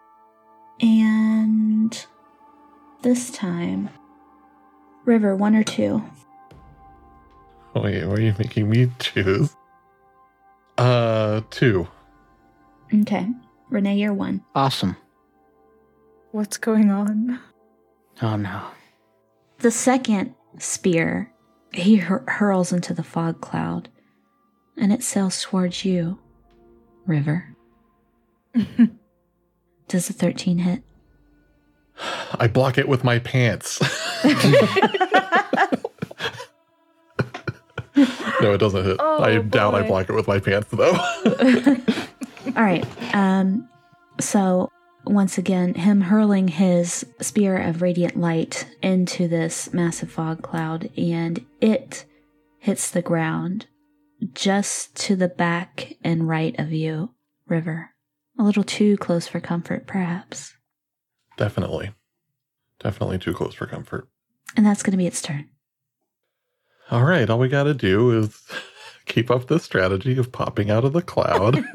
[0.81, 2.05] And
[3.01, 3.89] this time,
[5.05, 6.03] River, one or two.
[7.75, 9.55] Wait, why are you making me choose?
[10.77, 11.87] Uh, two.
[12.93, 13.27] Okay.
[13.69, 14.43] Renee, you're one.
[14.53, 14.95] awesome.
[16.31, 17.39] What's going on?
[18.21, 18.61] Oh no.
[19.59, 21.31] The second spear
[21.71, 23.89] he hur- hurls into the fog cloud,
[24.77, 26.19] and it sails towards you,
[27.05, 27.55] River.
[29.87, 30.83] Does a 13 hit?
[32.39, 33.79] I block it with my pants.
[38.41, 38.97] no, it doesn't hit.
[38.99, 40.93] Oh, I doubt I block it with my pants though.
[42.55, 42.85] All right.
[43.13, 43.67] Um,
[44.19, 44.69] so
[45.05, 51.45] once again, him hurling his spear of radiant light into this massive fog cloud, and
[51.59, 52.05] it
[52.59, 53.67] hits the ground
[54.33, 57.13] just to the back and right of you,
[57.47, 57.91] River.
[58.39, 60.55] A little too close for comfort, perhaps.
[61.37, 61.91] Definitely.
[62.79, 64.07] Definitely too close for comfort.
[64.55, 65.49] And that's going to be its turn.
[66.93, 68.39] All right, all we got to do is
[69.07, 71.65] keep up this strategy of popping out of the cloud,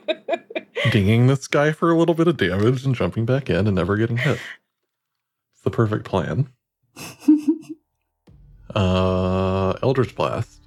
[0.90, 3.94] dinging this guy for a little bit of damage, and jumping back in and never
[3.98, 4.40] getting hit.
[5.52, 6.48] It's the perfect plan.
[8.74, 10.62] uh, Eldritch Blast.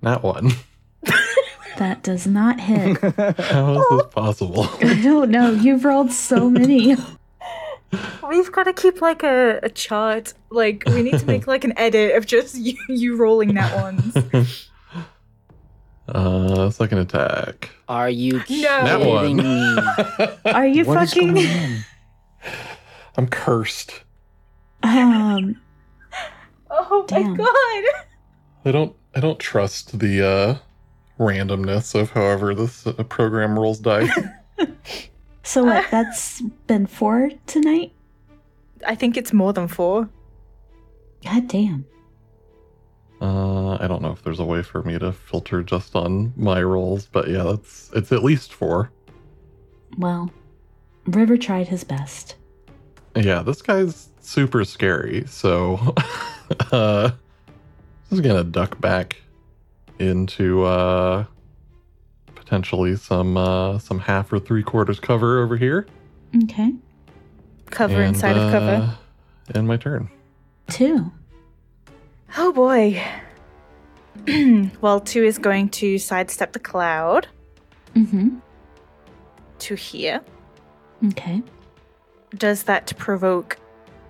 [0.00, 0.52] Not one.
[1.76, 2.98] That does not hit.
[2.98, 4.68] How is this possible?
[4.80, 5.50] I don't know.
[5.50, 6.96] You've rolled so many.
[8.28, 10.32] We've got to keep like a, a chart.
[10.50, 14.46] Like we need to make like an edit of just you, you rolling that one.
[16.08, 17.70] Uh, second attack.
[17.88, 19.36] Are you That kidding one.
[19.36, 19.76] me?
[20.52, 21.34] Are you What is fucking.
[21.34, 21.84] going on?
[23.16, 24.02] I'm cursed.
[24.82, 25.60] Um,
[26.70, 27.32] Oh Damn.
[27.32, 28.02] my god.
[28.64, 28.96] I don't.
[29.14, 30.56] I don't trust the uh,
[31.22, 34.10] randomness of however this uh, program rolls dice.
[35.42, 35.86] so what?
[35.90, 37.92] That's been four tonight?
[38.86, 40.08] I think it's more than four.
[41.24, 41.86] God damn.
[43.20, 46.60] Uh, I don't know if there's a way for me to filter just on my
[46.60, 48.90] rolls, but yeah, that's it's at least four.
[49.96, 50.32] Well,
[51.06, 52.34] River tried his best.
[53.14, 55.24] Yeah, this guy's super scary.
[55.28, 55.94] So,
[56.72, 57.10] uh,
[58.10, 59.18] this is gonna duck back
[60.00, 61.24] into uh
[62.52, 65.86] potentially some uh some half or three quarters cover over here.
[66.44, 66.74] Okay.
[67.70, 68.92] Cover And, inside of cover.
[68.92, 68.94] uh,
[69.54, 70.10] And my turn.
[70.68, 71.10] Two.
[72.36, 73.02] Oh boy.
[74.82, 77.26] well, two is going to sidestep the cloud
[77.94, 78.36] Mm-hmm.
[79.60, 80.20] to here.
[81.08, 81.42] Okay.
[82.36, 83.56] Does that provoke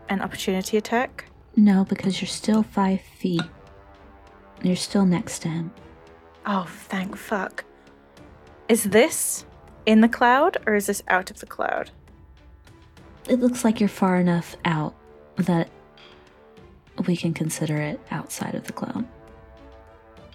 [0.08, 1.24] an opportunity attack?
[1.56, 3.42] No, because you're still five feet.
[4.62, 5.72] You're still next to him.
[6.46, 7.64] Oh, thank fuck.
[8.68, 9.44] Is this
[9.86, 11.90] in the cloud or is this out of the cloud?
[13.28, 14.94] It looks like you're far enough out
[15.36, 15.68] that
[17.06, 19.06] we can consider it outside of the cloud.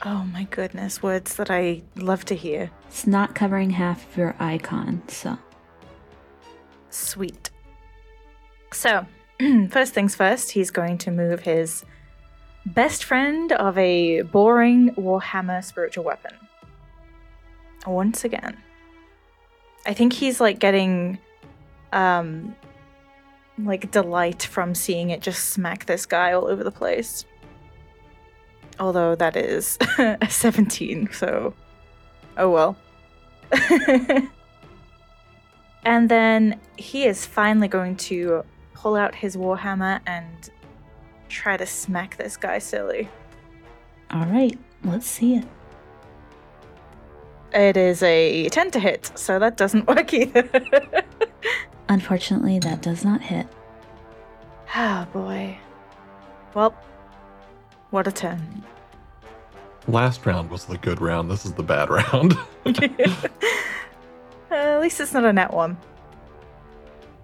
[0.03, 2.69] Oh my goodness, words that I love to hear.
[2.87, 5.37] It's not covering half of your icon, so.
[6.91, 7.49] Sweet.
[8.71, 9.05] So,
[9.69, 11.83] first things first, he's going to move his
[12.65, 16.33] best friend of a boring Warhammer spiritual weapon.
[17.87, 18.57] Once again.
[19.85, 21.17] I think he's like getting
[21.93, 22.55] um
[23.57, 27.25] like delight from seeing it just smack this guy all over the place.
[28.79, 31.53] Although that is a 17, so
[32.37, 32.77] oh well.
[35.83, 40.51] and then he is finally going to pull out his warhammer and
[41.29, 43.09] try to smack this guy silly.
[44.11, 45.45] All right, let's see it.
[47.53, 50.47] It is a 10 to hit, so that doesn't work either.
[51.89, 53.47] Unfortunately, that does not hit.
[54.75, 55.57] oh boy.
[56.53, 56.75] Well,
[57.89, 58.63] what a turn.
[59.87, 61.31] Last round was the good round.
[61.31, 62.33] This is the bad round.
[62.65, 62.73] Uh,
[64.51, 65.77] at least it's not a net one.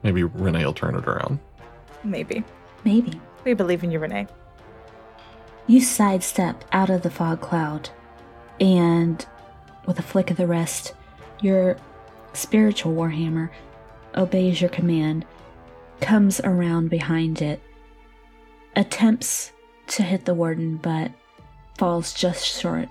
[0.03, 1.39] Maybe Renee will turn it around.
[2.03, 2.43] Maybe.
[2.85, 3.19] Maybe.
[3.43, 4.27] We believe in you, Renee.
[5.67, 7.89] You sidestep out of the fog cloud,
[8.59, 9.25] and
[9.85, 10.93] with a flick of the wrist,
[11.41, 11.77] your
[12.33, 13.49] spiritual warhammer
[14.15, 15.25] obeys your command,
[16.01, 17.61] comes around behind it,
[18.75, 19.51] attempts
[19.87, 21.11] to hit the warden, but
[21.77, 22.89] falls just short.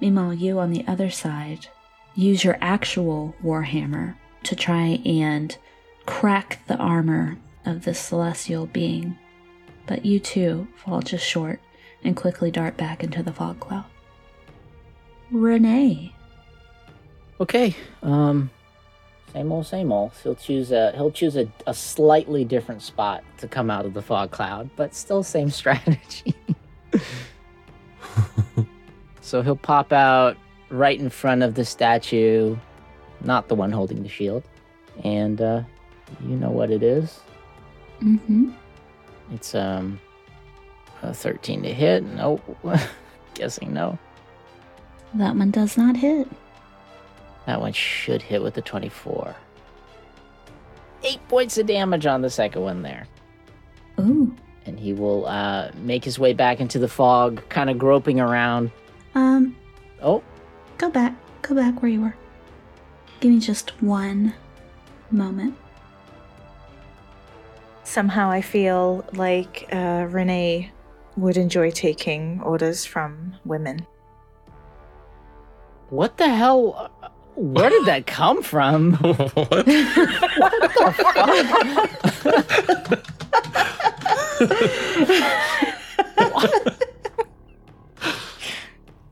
[0.00, 1.68] Meanwhile, you on the other side
[2.14, 5.56] use your actual warhammer to try and
[6.06, 9.16] crack the armor of this celestial being
[9.86, 11.60] but you too fall just short
[12.04, 13.84] and quickly dart back into the fog cloud.
[15.32, 16.14] Renee.
[17.40, 17.74] Okay.
[18.02, 18.50] Um,
[19.32, 20.12] same old, same old.
[20.22, 24.02] He'll choose a he'll choose a, a slightly different spot to come out of the
[24.02, 26.34] fog cloud, but still same strategy.
[29.22, 30.36] so he'll pop out
[30.68, 32.56] right in front of the statue,
[33.22, 34.42] not the one holding the shield,
[35.02, 35.62] and uh,
[36.20, 37.20] you know what it is.
[38.02, 38.50] Mm-hmm.
[39.32, 39.98] It's um
[41.02, 42.04] a thirteen to hit.
[42.04, 42.42] Nope.
[43.34, 43.98] Guessing no.
[45.14, 46.28] That one does not hit.
[47.46, 49.34] That one should hit with the 24.
[51.04, 53.06] Eight points of damage on the second one there.
[54.00, 54.34] Ooh.
[54.64, 58.70] And he will uh, make his way back into the fog, kind of groping around.
[59.14, 59.56] Um,
[60.02, 60.22] Oh,
[60.78, 61.14] go back.
[61.42, 62.14] Go back where you were.
[63.20, 64.34] Give me just one
[65.10, 65.56] moment.
[67.84, 70.72] Somehow I feel like uh, Renee
[71.16, 73.86] would enjoy taking orders from women.
[75.92, 76.90] What the hell?
[77.36, 78.94] Where did that come from?
[78.96, 79.18] what?
[79.18, 82.22] What the fuck?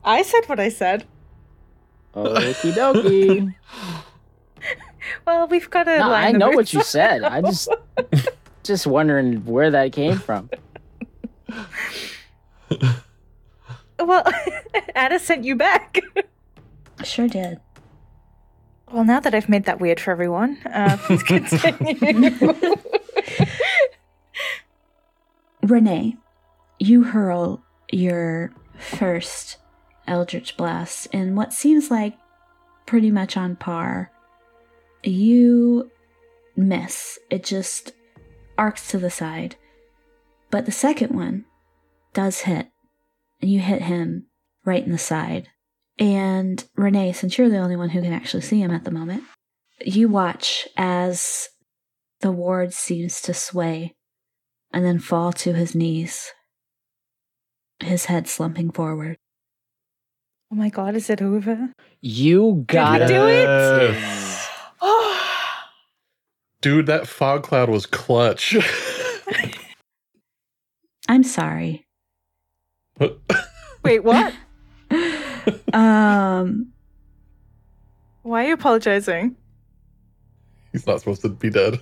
[0.03, 1.05] I said what I said.
[2.15, 3.53] Okie dokie.
[5.25, 6.73] Well, we've got to No, line I know what roots.
[6.73, 7.23] you said.
[7.23, 7.69] I just
[8.63, 10.49] just wondering where that came from.
[13.99, 14.23] Well,
[14.95, 15.99] Anna sent you back.
[17.03, 17.59] Sure did.
[18.91, 21.95] Well, now that I've made that weird for everyone, uh, please continue.
[25.63, 26.17] Renee,
[26.79, 29.57] you hurl your first
[30.07, 32.17] Eldritch Blast in what seems like
[32.85, 34.11] pretty much on par.
[35.03, 35.89] You
[36.55, 37.17] miss.
[37.29, 37.93] It just
[38.57, 39.55] arcs to the side.
[40.49, 41.45] But the second one
[42.13, 42.67] does hit,
[43.41, 44.27] and you hit him
[44.65, 45.47] right in the side.
[45.99, 49.23] And Renee, since you're the only one who can actually see him at the moment,
[49.83, 51.49] you watch as
[52.21, 53.95] the ward seems to sway
[54.73, 56.31] and then fall to his knees,
[57.79, 59.17] his head slumping forward.
[60.51, 61.71] oh my god, is it over?
[61.99, 63.43] You gotta do it?
[63.43, 64.49] Yes.
[66.61, 68.55] Dude, that fog cloud was clutch.
[71.07, 71.85] I'm sorry.
[73.83, 74.33] Wait, what?
[75.73, 76.71] um,
[78.23, 79.35] Why are you apologizing?
[80.71, 81.79] He's not supposed to be dead.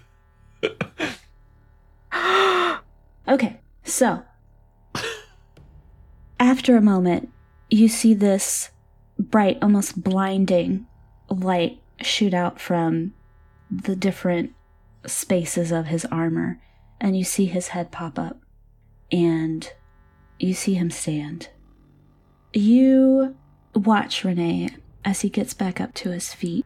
[3.28, 4.24] okay, so
[6.40, 7.30] after a moment,
[7.70, 8.70] you see this
[9.18, 10.88] bright, almost blinding
[11.30, 13.14] light shoot out from
[13.70, 14.54] the different
[15.06, 16.60] spaces of his armor,
[17.00, 18.42] and you see his head pop up,
[19.12, 19.72] and
[20.40, 21.50] you see him stand.
[22.54, 23.36] You
[23.74, 24.70] watch Renee
[25.06, 26.66] as he gets back up to his feet.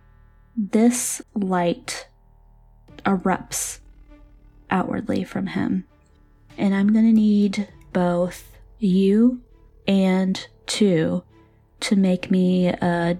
[0.56, 2.08] This light
[3.06, 3.80] erupts
[4.70, 5.86] outwardly from him.
[6.58, 9.42] And I'm going to need both you
[9.88, 11.24] and two
[11.82, 13.18] to make me a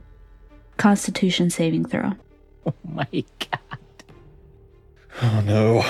[0.78, 2.12] constitution saving throw.
[2.66, 3.80] Oh my god.
[5.22, 5.86] Oh no.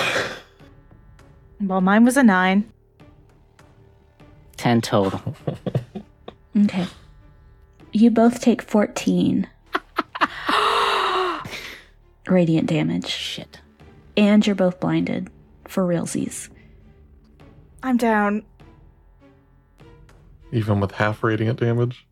[1.60, 2.72] Well, mine was a nine.
[4.56, 5.36] Ten total.
[6.56, 6.86] Okay.
[7.96, 9.46] You both take 14
[12.26, 13.60] radiant damage, Shit.
[14.16, 15.30] and you're both blinded
[15.68, 16.48] for realsies.
[17.84, 18.42] I'm down.
[20.50, 22.04] Even with half radiant damage?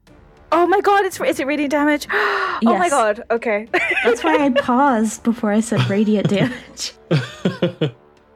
[0.53, 2.07] Oh my god, it's is it radiant damage?
[2.65, 3.25] Oh my god.
[3.29, 3.67] Okay.
[4.05, 6.93] That's why I paused before I said radiant damage.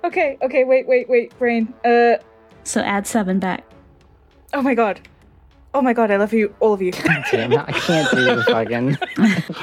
[0.03, 0.37] okay.
[0.43, 0.65] Okay.
[0.65, 0.89] Wait.
[0.89, 1.09] Wait.
[1.09, 1.39] Wait.
[1.39, 1.73] Brain.
[1.85, 2.15] Uh.
[2.65, 3.65] So add seven back.
[4.53, 5.01] Oh my god.
[5.77, 6.11] Oh my god.
[6.11, 6.91] I love you, all of you.
[6.91, 8.97] Damn, I can't do the fucking.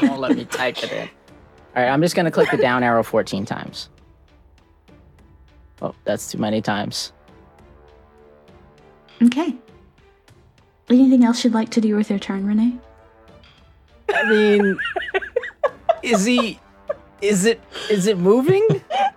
[0.07, 1.09] Won't let me type it in.
[1.75, 3.89] All right, I'm just gonna click the down arrow 14 times.
[5.81, 7.13] Oh, that's too many times.
[9.23, 9.55] Okay.
[10.87, 12.77] Anything else you'd like to do with your turn, Renee?
[14.13, 14.77] I mean,
[16.03, 16.59] is he?
[17.21, 17.59] Is it?
[17.89, 18.67] Is it moving?
[18.91, 19.09] Uh,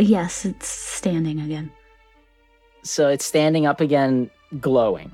[0.00, 1.70] Yes, it's standing again.
[2.82, 5.12] So it's standing up again, glowing.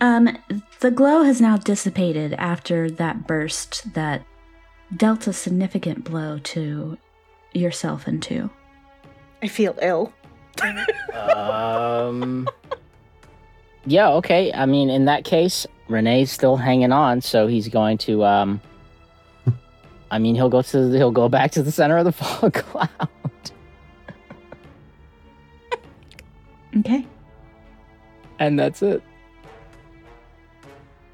[0.00, 0.38] Um,
[0.80, 4.24] the glow has now dissipated after that burst that
[4.96, 6.96] dealt a significant blow to
[7.52, 8.50] yourself and two.
[9.42, 10.12] I feel ill.
[11.14, 12.48] Um.
[13.86, 14.10] Yeah.
[14.10, 14.52] Okay.
[14.52, 18.24] I mean, in that case, Renee's still hanging on, so he's going to.
[18.24, 18.60] Um.
[20.10, 22.88] I mean, he'll go to he'll go back to the center of the fog cloud.
[26.78, 27.06] Okay.
[28.38, 29.02] and that's it.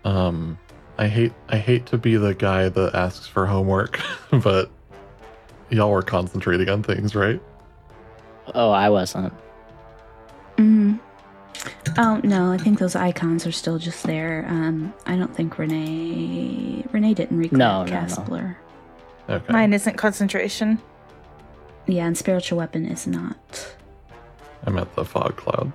[0.04, 0.58] Um
[0.98, 4.00] I hate I hate to be the guy that asks for homework,
[4.30, 4.70] but
[5.70, 7.40] y'all were concentrating on things, right?
[8.54, 9.32] Oh, I wasn't.
[10.56, 11.00] Mm.
[11.98, 14.44] Oh no, I think those icons are still just there.
[14.48, 18.24] Um, I don't think Renee Renee didn't recall No, no, cast no.
[18.24, 18.56] blur.
[19.28, 19.52] Okay.
[19.52, 20.80] Mine isn't concentration.
[21.86, 23.74] Yeah, and spiritual weapon is not.
[24.64, 25.72] I'm at the fog cloud.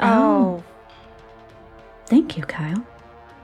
[0.00, 0.62] Oh,
[2.06, 2.84] thank you, Kyle.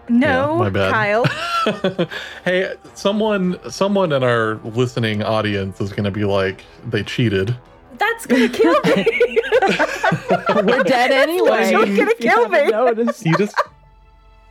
[0.08, 0.92] No, Yeah, my bad.
[0.92, 2.08] Kyle.
[2.44, 7.56] hey, someone someone in our listening audience is gonna be like, they cheated.
[7.98, 9.04] That's gonna kill me.
[10.64, 11.70] We're dead anyway.
[11.70, 12.66] You're gonna kill me.
[12.68, 13.26] noticed.
[13.26, 13.54] You just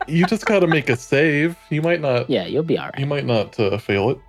[0.08, 1.58] you just got to make a save.
[1.70, 2.30] You might not.
[2.30, 3.00] Yeah, you'll be all right.
[3.00, 4.20] You might not uh, fail it.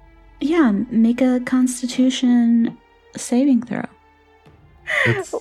[0.41, 2.79] Yeah, make a constitution
[3.17, 3.85] saving throw.
[5.07, 5.35] It's.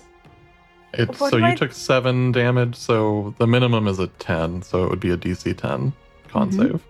[0.94, 2.76] It's What so you I- took seven damage.
[2.76, 4.61] So the minimum is a ten.
[4.61, 5.94] So it would be a DC ten
[6.30, 6.56] con Mhm.
[6.57, 6.82] save.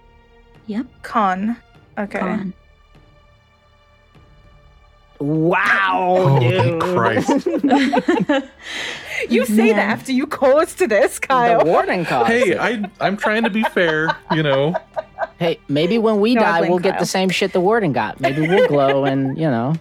[0.67, 0.85] Yep.
[1.03, 1.57] Con.
[1.97, 2.19] Okay.
[2.19, 2.53] Con.
[5.19, 6.81] Wow, Holy dude.
[6.81, 7.47] Christ.
[9.27, 11.57] You say that after you caused this, Kyle.
[11.59, 11.73] The Kyle.
[11.73, 12.57] warden caused Hey.
[12.57, 14.15] I I'm trying to be fair.
[14.31, 14.75] You know.
[15.39, 18.21] Hey, maybe when we No, die, we'll get the same shit the warden got.
[18.21, 19.73] Maybe we'll glow, and you know,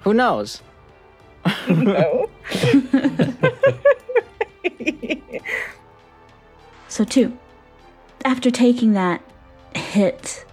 [0.00, 0.60] who knows?
[6.94, 7.36] So, two.
[8.24, 9.20] After taking that
[9.74, 10.44] hit,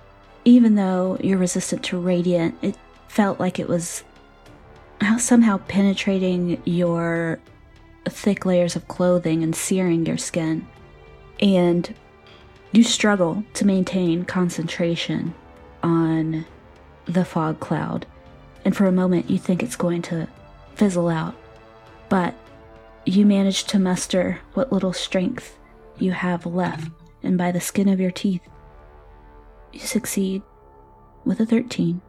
[0.43, 2.75] even though you're resistant to radiant, it
[3.07, 4.03] felt like it was
[5.19, 7.39] somehow penetrating your
[8.09, 10.67] thick layers of clothing and searing your skin.
[11.39, 11.93] And
[12.71, 15.35] you struggle to maintain concentration
[15.83, 16.47] on
[17.05, 18.07] the fog cloud.
[18.65, 20.27] And for a moment, you think it's going to
[20.81, 21.35] fizzle out.
[22.09, 22.33] But
[23.05, 25.59] you manage to muster what little strength
[25.99, 26.89] you have left,
[27.21, 28.41] and by the skin of your teeth,
[29.71, 30.41] you succeed
[31.23, 32.01] with a 13.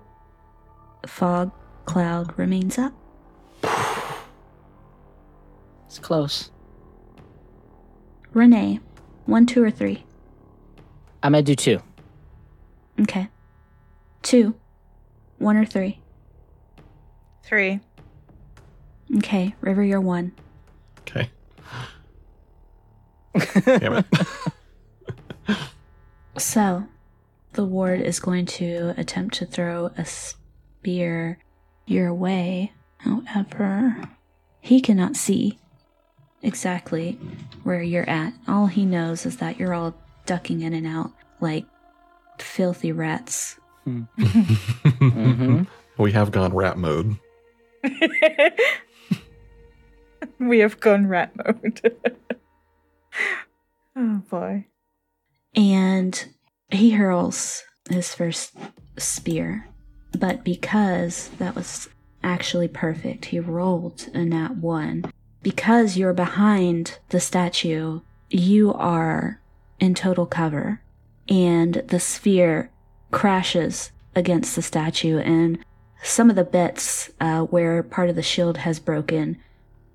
[1.03, 1.53] The fog
[1.85, 2.95] cloud remains up.
[5.87, 6.51] It's close.
[8.33, 8.81] Renee,
[9.27, 10.07] one, two, or three.
[11.23, 11.81] I'm gonna do two.
[13.03, 13.29] Okay.
[14.23, 14.55] Two,
[15.37, 16.01] one, or three.
[17.43, 17.81] Three.
[19.19, 20.33] Okay, River, you're one.
[21.01, 21.31] Okay.
[23.65, 24.07] Damn it.
[26.39, 26.87] So,
[27.53, 31.39] the ward is going to attempt to throw a spear
[31.85, 32.73] your way.
[32.97, 34.09] However,
[34.61, 35.59] he cannot see
[36.41, 37.19] exactly
[37.65, 38.33] where you're at.
[38.49, 39.95] All he knows is that you're all
[40.25, 41.67] ducking in and out like
[42.39, 43.59] filthy rats.
[43.85, 44.05] hmm
[45.99, 47.19] We have gone rat mode.
[50.39, 51.97] we have gone rat mode.
[53.97, 54.67] oh boy.
[55.55, 56.27] And
[56.71, 58.55] he hurls his first
[58.97, 59.69] spear.
[60.19, 61.89] But because that was
[62.23, 65.05] actually perfect, he rolled a nat one.
[65.43, 68.01] Because you're behind the statue,
[68.31, 69.41] you are
[69.81, 70.81] in total cover.
[71.29, 72.71] And the sphere
[73.11, 75.59] crashes against the statue, and
[76.03, 79.39] some of the bits uh, where part of the shield has broken,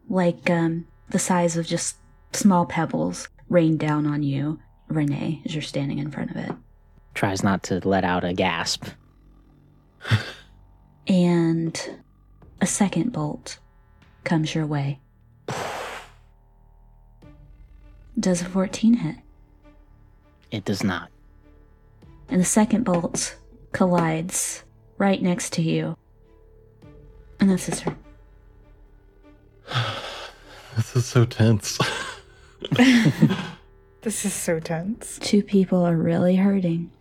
[0.10, 1.98] like um, the size of just
[2.34, 4.60] small pebbles, rain down on you.
[4.90, 6.52] Renee, as you're standing in front of it.
[7.14, 8.86] Tries not to let out a gasp.
[11.08, 11.90] And
[12.62, 13.60] a second bolt
[14.24, 15.00] comes your way.
[18.20, 19.16] Does a 14 hit?
[20.52, 21.10] It does not.
[22.30, 23.38] And the second bolt
[23.72, 24.64] collides
[24.98, 25.98] right next to you.
[27.40, 27.98] And that's his turn.
[30.76, 31.78] This is so tense.
[34.04, 35.18] This is so tense.
[35.22, 36.92] Two people are really hurting.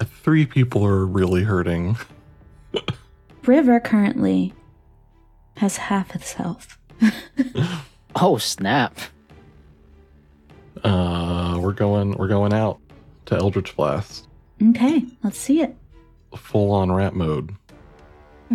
[0.00, 1.96] Three people are really hurting.
[3.46, 4.52] River currently
[5.56, 6.78] has half his health.
[8.14, 8.98] Oh snap!
[10.84, 12.12] Uh, we're going.
[12.16, 12.78] We're going out
[13.26, 14.28] to Eldritch Blast,
[14.70, 15.74] Okay, let's see it.
[16.36, 17.54] full on rat mode.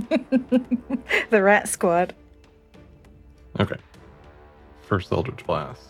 [0.10, 2.14] the rat squad.
[3.60, 3.76] Okay.
[4.82, 5.82] First Eldritch Blast.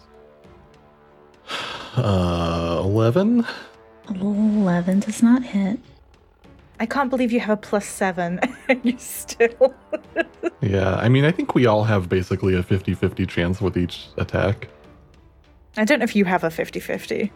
[1.95, 3.45] Uh, eleven.
[4.09, 5.79] 11 does not hit.
[6.79, 8.39] I can't believe you have a plus seven
[8.69, 9.73] and you still.
[10.61, 14.67] Yeah, I mean, I think we all have basically a 50-50 chance with each attack.
[15.77, 17.31] I don't know if you have a 50 50.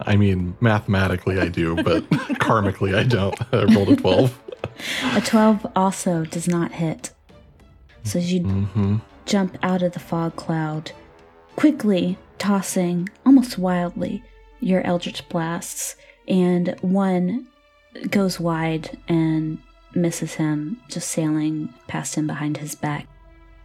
[0.00, 2.08] I mean, mathematically I do, but
[2.40, 3.34] karmically I don't.
[3.54, 4.38] I rolled a twelve.
[5.14, 7.12] A 12 also does not hit.
[8.04, 8.96] So you Mm-hmm.
[9.26, 10.92] Jump out of the fog cloud,
[11.56, 14.22] quickly tossing almost wildly
[14.60, 15.96] your eldritch blasts,
[16.26, 17.46] and one
[18.10, 19.58] goes wide and
[19.94, 23.06] misses him, just sailing past him behind his back.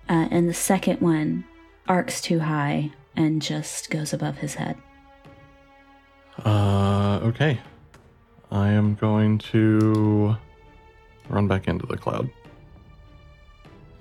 [0.07, 1.45] Uh, and the second one
[1.87, 4.77] arcs too high and just goes above his head.
[6.45, 7.59] Uh, okay.
[8.51, 10.35] I am going to
[11.27, 12.29] run back into the cloud.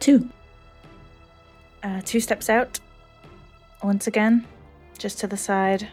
[0.00, 0.28] Two.
[1.82, 2.80] Uh, two steps out.
[3.82, 4.46] Once again,
[4.98, 5.88] just to the side.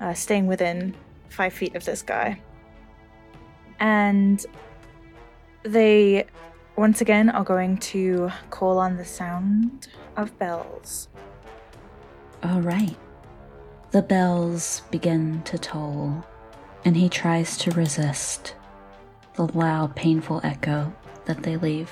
[0.00, 0.94] Uh, staying within
[1.28, 2.40] five feet of this guy.
[3.80, 4.44] And
[5.62, 6.26] they,
[6.76, 11.08] once again, are going to call on the sound of bells.
[12.42, 12.96] All right.
[13.90, 16.24] The bells begin to toll,
[16.84, 18.54] and he tries to resist
[19.34, 20.92] the loud, painful echo
[21.24, 21.90] that they leave.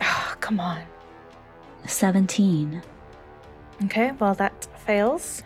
[0.00, 0.82] Oh, come on.
[1.88, 2.82] 17.
[3.84, 5.42] Okay, well that fails.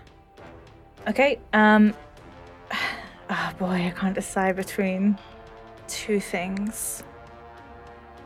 [1.08, 1.94] Okay, um
[3.30, 5.18] Oh boy, I can't decide between
[5.88, 7.02] two things.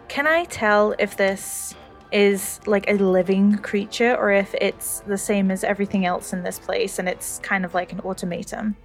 [0.08, 1.74] Can I tell if this
[2.10, 6.58] is like a living creature or if it's the same as everything else in this
[6.58, 8.76] place and it's kind of like an automaton?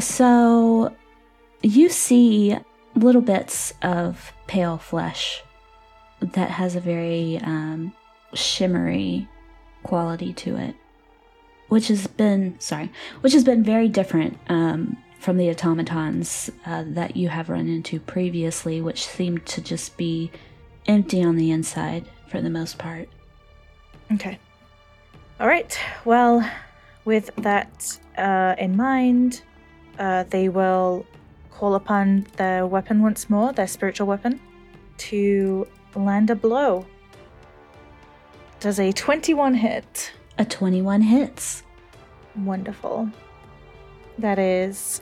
[0.00, 0.94] So
[1.62, 2.56] you see
[2.94, 5.42] little bits of pale flesh
[6.20, 7.92] that has a very um,
[8.38, 9.28] shimmery
[9.82, 10.74] quality to it,
[11.68, 12.90] which has been sorry,
[13.20, 18.00] which has been very different um, from the automatons uh, that you have run into
[18.00, 20.30] previously, which seemed to just be
[20.86, 23.08] empty on the inside for the most part.
[24.12, 24.38] Okay.
[25.40, 25.78] All right.
[26.04, 26.48] Well,
[27.04, 29.42] with that uh, in mind,
[29.98, 31.06] uh, they will
[31.50, 34.40] call upon their weapon once more, their spiritual weapon,
[34.98, 36.86] to land a blow.
[38.60, 40.10] Does a 21 hit?
[40.36, 41.62] A 21 hits.
[42.34, 43.08] Wonderful.
[44.18, 45.00] That is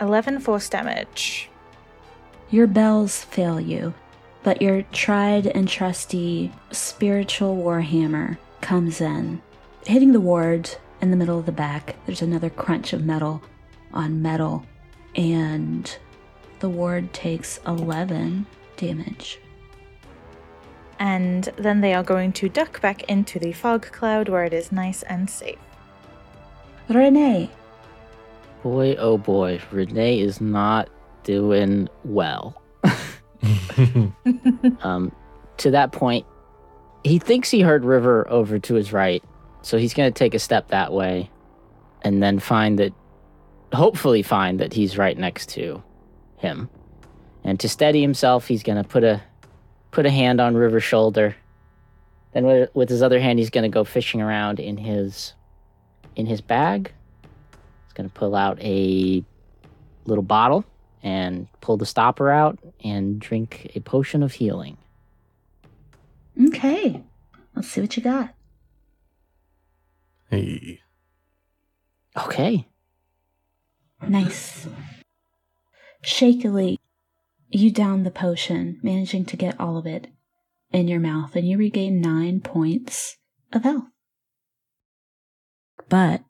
[0.00, 1.48] 11 force damage.
[2.50, 3.94] Your bells fail you,
[4.42, 9.40] but your tried and trusty spiritual warhammer comes in,
[9.86, 10.70] hitting the ward
[11.00, 11.96] in the middle of the back.
[12.04, 13.42] There's another crunch of metal
[13.94, 14.66] on metal,
[15.14, 15.96] and
[16.60, 18.46] the ward takes 11
[18.76, 19.40] damage.
[20.98, 24.72] And then they are going to duck back into the fog cloud where it is
[24.72, 25.58] nice and safe.
[26.88, 27.50] Renee,
[28.62, 30.88] Boy, oh boy, Renee is not
[31.22, 32.60] doing well.
[34.82, 35.12] um,
[35.58, 36.26] to that point,
[37.04, 39.22] he thinks he heard River over to his right,
[39.62, 41.30] so he's going to take a step that way,
[42.02, 42.92] and then find that,
[43.72, 45.82] hopefully, find that he's right next to
[46.36, 46.68] him.
[47.44, 49.22] And to steady himself, he's going to put a
[49.90, 51.36] put a hand on River's shoulder.
[52.32, 55.34] Then with, with his other hand, he's going to go fishing around in his
[56.16, 56.92] in his bag
[57.88, 59.24] He's going to pull out a
[60.04, 60.64] little bottle
[61.02, 64.76] and pull the stopper out and drink a potion of healing.
[66.48, 67.02] Okay.
[67.54, 68.34] Let's see what you got.
[70.30, 70.80] Hey.
[72.16, 72.68] Okay.
[74.06, 74.66] Nice.
[76.04, 76.78] Shakily,
[77.50, 80.08] you down the potion, managing to get all of it
[80.72, 83.16] in your mouth, and you regain nine points
[83.52, 83.84] of health.
[85.88, 86.22] But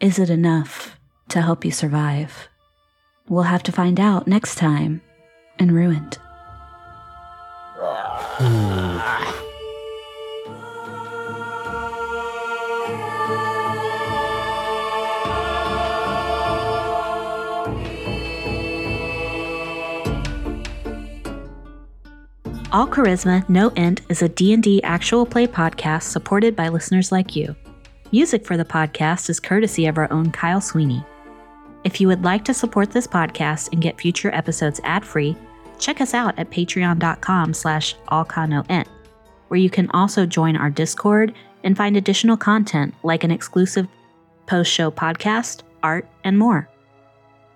[0.00, 0.98] is it enough
[1.28, 2.48] to help you survive?
[3.28, 5.02] We'll have to find out next time
[5.58, 6.18] in Ruined.
[8.40, 9.49] Hmm.
[22.72, 27.56] All Charisma, No Int is a D&D actual play podcast supported by listeners like you.
[28.12, 31.04] Music for the podcast is courtesy of our own Kyle Sweeney.
[31.82, 35.36] If you would like to support this podcast and get future episodes ad-free,
[35.80, 38.86] check us out at patreon.com slash allchanoint,
[39.48, 41.34] where you can also join our Discord
[41.64, 43.88] and find additional content like an exclusive
[44.46, 46.69] post-show podcast, art, and more.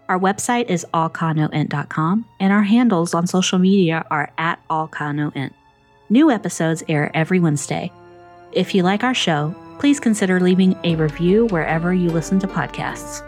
[0.09, 5.52] Our website is allchanoint.com, and our handles on social media are at allchanoint.
[6.10, 7.90] New episodes air every Wednesday.
[8.52, 13.22] If you like our show, please consider leaving a review wherever you listen to podcasts.